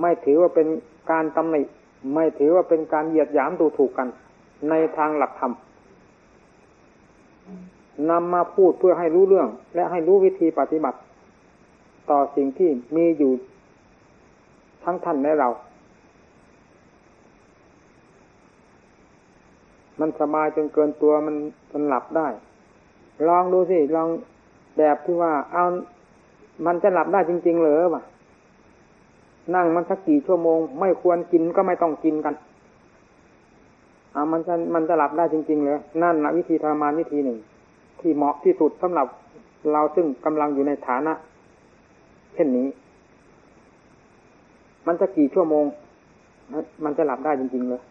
[0.00, 0.66] ไม่ถือว่าเป็น
[1.10, 1.62] การตำหนิ
[2.14, 4.08] ไม่ถือว่าเป็นการเหยียดหยามดูถูกกัน
[4.68, 5.52] ในทางหลักธรรม
[8.10, 10.98] นำมาพูดเพื่อให้รู้เรื่อง และให้รู้วิธีปฏิบัติ
[12.10, 13.32] ต่อสิ่งที่มีอยู่
[14.84, 15.48] ทั้งท่านและเรา
[20.00, 21.36] มันสบายจนเกินตัวมัน
[21.72, 22.28] มันหลับได้
[23.28, 24.08] ลองดูสิลอง
[24.78, 25.64] แบบที่ว่า เอา
[26.66, 28.02] มันจะหลับได้จริง ๆ เหรอวะ
[29.54, 32.34] นั่งมันสักกี่ชั่วโมง ไม่ควรกินก็ไม่ต้องกินกัน
[34.14, 37.38] อามันจะมันจะหลับได้จริงๆเลยนั่นนะวิธีทรมานวิธีหนึ่ง
[38.00, 39.06] ที่เหมาะที่สุดสำหรับ
[39.72, 41.12] เราซึ่งกำลังอยู่ในฐานะ
[42.34, 42.68] เช่นนี้
[44.86, 45.64] มันจะกี่ชั่วโมง
[46.84, 47.82] มันจะหลับได้จริงๆเลย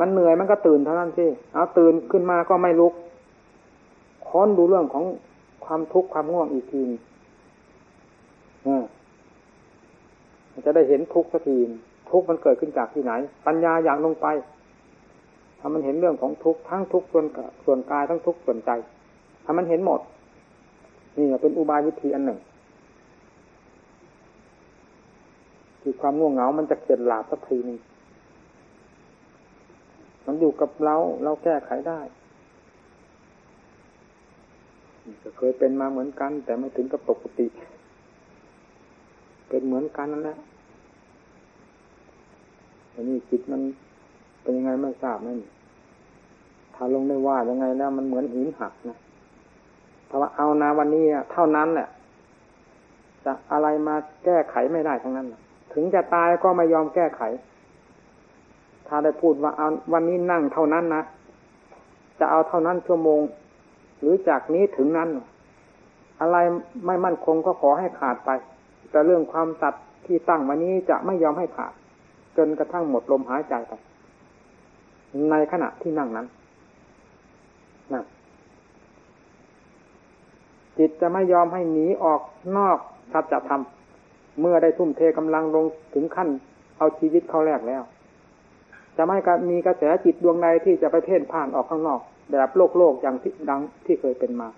[0.00, 2.92] มันเหนื่อยมันก็ตื่นเท่านั้นสิเอาตื่นขึ้นมาก็ไม่ลุก
[4.28, 5.04] ค้นดูเรื่องของ
[5.64, 6.82] ความทุกข์ความง่วงอีกที
[10.52, 11.56] มันจะได้เห็นทุกข์สักที
[12.10, 13.12] ทุกข์มันเกิดขึ้นจากที่ไหน
[13.46, 14.26] ปัญญาอย่างลงไป
[15.60, 17.26] ถ้ามันเห็นเรื่องของทุกข์ทั้งทุกข์ส่วน
[17.64, 18.70] ส่วนกายทั้งทุกข์ส่วนใจ
[19.44, 20.00] ถ้ามันเห็นหมด
[21.16, 22.38] นี่เป็นอุบายวิธีอันหนึ่ง
[25.80, 27.78] ที่ความง่วงเหงา มันจะเกิดหลาบสักทีนึง
[30.26, 32.00] มันอยู่กับเราเราแก้ไขได้
[35.22, 37.46] ก็เคยเป็นมาเหมือนกัน แต่ไม่ถึงกับปกติ
[39.48, 40.38] เป็นเหมือนกันนั่นแหละ
[42.92, 43.60] อันนี้จิตมัน
[44.42, 45.38] เป็นยังไงไม่ทราบนั่น
[46.74, 48.98] ถ้าลงได้ว่ายังไงแล้วมันเหมือนหินหักนะ
[50.08, 51.88] ถ้าว่าเอานาวันนี้เท่านั้นแหละ
[53.24, 55.26] จะอะไรมาแก้ไขไม่ได้ทั้งนั้น
[55.72, 57.22] ถึงจะตายก็ไม่ยอมแก้ไข
[58.88, 61.02] ถ้าได้พูดว่าเอาวันนี้นั่งเท่านั้นนะ
[62.18, 63.20] จะเอาเท่านั้นชั่วโมง
[64.00, 65.08] หรือจากนี้ถึงนั้น
[66.20, 66.36] อะไร
[66.86, 68.30] ไม่มั่นคงก็ขอให้ขาดไป
[68.90, 71.72] แต่เรื่องความสัตย์ที่ตั้งวันนี้จะไม่ยอมให้ขาด
[72.36, 73.72] จนกระทั่งหมดลมหายใจไป
[75.30, 76.26] ในขณะที่นั่งนั้น
[77.94, 78.04] นะ
[80.78, 82.20] จิตจะไม่ยอมให้หนีออก
[82.56, 82.78] นอก
[83.12, 83.62] สัจธรรม
[84.40, 85.64] เมื่อได้ทุ่มเทกำลังลง
[85.94, 86.28] ถึงขั้น
[86.78, 87.82] เอาชีวิตเข้าแรกแล้ว
[88.96, 89.16] จะไม่
[89.50, 92.00] มีกระแสจิตดวงใดที่จะไปเพ่นผ่านออกข้างนอก
[92.32, 94.48] แบบโลกโลกอย่างที่ดังที่เคยเป็นมา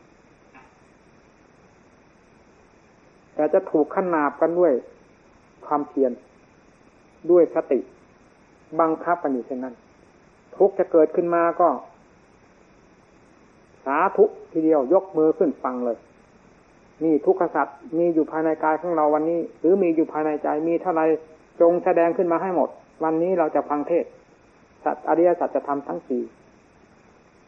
[3.35, 4.73] แต่จะถูกขนาบกันด้วย
[5.67, 6.13] ความเพียร
[7.31, 7.81] ด้วยสติ
[8.81, 9.75] บังคับกันอยู่เช่นนั้น
[10.57, 11.69] ทุกจะเกิดขึ้นมาก็
[13.85, 15.99] สาธุทีเดียวยกมือขึ้นฟังเลย
[17.05, 21.03] นี่ทุกขสัตว์มีอยู่ภายในกายของเราวันนี้ หรือมีอยู่ภายในใจมีเท่าไร
[21.61, 22.69] จงแสดงขึ้นมาให้หมด
[23.05, 24.05] วันนี้เราจะฟังเทศ
[25.09, 26.23] อริยสัจจะทำทั้งสี่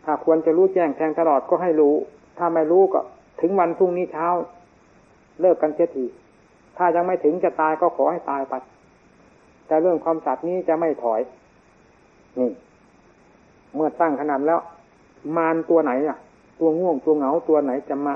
[0.05, 1.95] ถ้าควรจะรู้แจ้งแทงตลอดก็ให้รู้
[2.39, 3.01] ถ้าไม่รู้ก็
[3.41, 4.27] ถึงวันพรุ่งนี้เช้า
[5.41, 6.05] เลิกกันเสียที
[6.77, 8.55] ถ้ายังไม่ถึงจะตายก็ขอให้ตายไป
[9.67, 11.21] แต่เรื่องความสัตย์นี้จะไม่ถอย
[12.39, 12.51] นี่
[13.75, 14.61] เมื่อตั้งขนาดแล้ว
[15.37, 16.19] มารตัวไหนอะ
[16.61, 18.15] ตัวง่วงตัวเหงาตัวไหนจะมา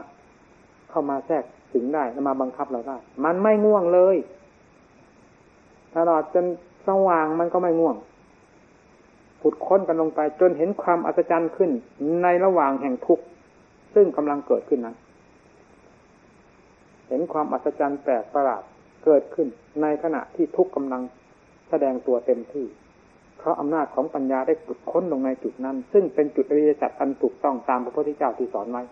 [0.90, 4.16] เข้ามาแทรกถึงได้มาบังคับเราได้ มันไม่ง่วงเลย
[5.96, 6.46] ตลอดจน
[6.86, 7.96] สว่างมันก็ไม่ง่วง
[9.46, 11.70] ขุดค้นกันลงไป จนเห็นความอัศจรรย์ขึ้น
[12.22, 13.24] ในระหว่างแห่งทุกข์
[13.94, 14.96] ซึ่งกำลังเกิดขึ้นนั้น
[17.08, 18.62] เห็นความอัศจรรย์แปลกประหลาด
[19.04, 19.48] เกิดขึ้น
[19.82, 21.02] ในขณะที่ทุกข์กำลัง
[21.68, 22.66] แสดงตัวเต็มที่
[23.38, 28.82] เพราะอำนาจของปัญญาได้ขุดค้นลงในจุดนั้น ซึ่งเป็นจุดอริยสัจอันถูกต้องตามพระพุทธเจ้าที่สอนไว้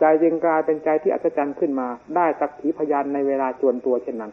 [0.00, 4.32] ใจจึงกลายเป็นใจที่อัศจรรย์ขึ้นมา ได้สักขีพยานในเวลาจวนตัวเช่นนั้น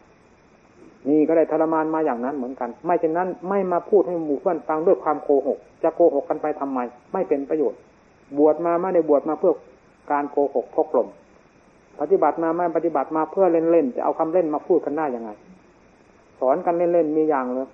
[1.08, 6.78] นี่ก็ได้ทรมานมาอย่างนั้นเหมือนกัน ไม่เช่นนั้นไม่มาพูดให้หมู่เพื่อนฟังด้วยความโกหก จะโกหกกันไปทำไม
[7.12, 7.78] ไม่เป็นประโยชน์
[8.38, 9.52] บวชมาไม่ได้บวชมาเพื่อ
[10.12, 11.08] การโกหกพกลม
[12.00, 15.30] ปฏิบัติมาไม่ปฏิบัติมาเพื่อเล่นๆจะเอาคำเล่นมาพูดกันได้ยังไง
[16.40, 17.68] สอนกันเล่นๆมีอย่างเลย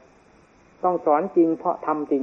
[0.85, 2.23] ต้องสอนจริงเพราะทำจริง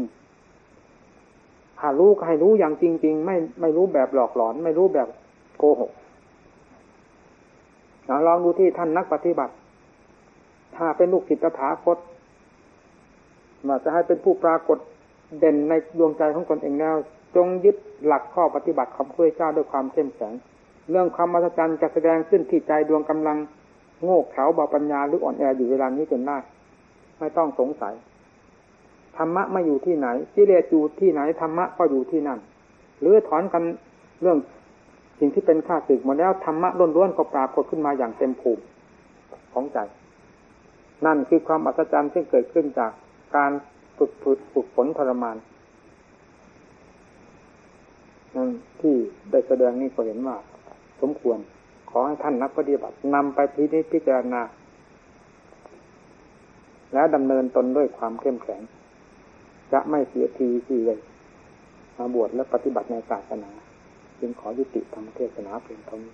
[1.81, 5.07] หารู้ก็ให้รู้อย่างจริง ๆ ไม่ไม่รู้แบบหลอกหลอน ไม่รู้แบบ
[5.57, 5.91] โกหก
[8.27, 9.53] ลองดูที่ท่านนักปฏิบัติ
[10.75, 11.97] ถ้าเป็นลูกศิษย์ตถาคต
[13.67, 14.77] มาจะให้เป็นผู้ปรากฏ
[15.39, 16.95] เด่นในดวงใจของตนเองแล้ว
[17.35, 20.33] จงยึดหลักข้อปฏิบัติของพระเจ้าด้วยความเข้มแข็ง
[20.91, 23.37] เรื่องความมหัศจรรย์จะแสดงขึ้นที่ใจดวงกำลัง
[24.03, 26.37] โง่เขลาเบาปัญญาหรืออ่อนแออยู่เวลานี้จนได้
[27.19, 27.93] ไม่ต้องสงสัย
[29.17, 32.39] ธรรมะไม่อยู่ที่ไหนกิเลสอยู่ที่ไหนธรรมะก็อยู่ที่นั่น
[33.01, 33.63] หรือถอนกัน
[34.21, 34.37] เรื่อง
[35.19, 38.63] สิ่งที่เป็นข้าศึกหมดแล้วธรรมะล้วนๆก็ปรากฏขึ้นมาอย่างเต็มภูมิ
[39.53, 39.77] ของใจ
[41.05, 42.91] นั่นคือความอัศจรรย์ที่เกิดขึ้นจาก
[43.35, 43.51] การ
[43.97, 45.37] ฝึกฝึกฝึกฝนทรมาน
[48.35, 48.49] นั่น
[48.81, 48.95] ที่
[49.31, 50.37] ได้แสดงนี้ก็เห็นว่า
[51.01, 51.39] สมควร
[51.89, 54.41] ขอให้ท่านนักปฏิบัตินำไปพิจิตพิจารณา
[56.93, 58.61] แล้วดำเนินตนด้วยความเข้มแข็ง
[59.73, 60.99] จะไม่เสียทีที่เลย
[61.97, 63.51] มาบวชและปฏิบัติในศาสนา
[64.19, 66.13] จึงขอยุติธรรมเทศนาเพียงเท่านี้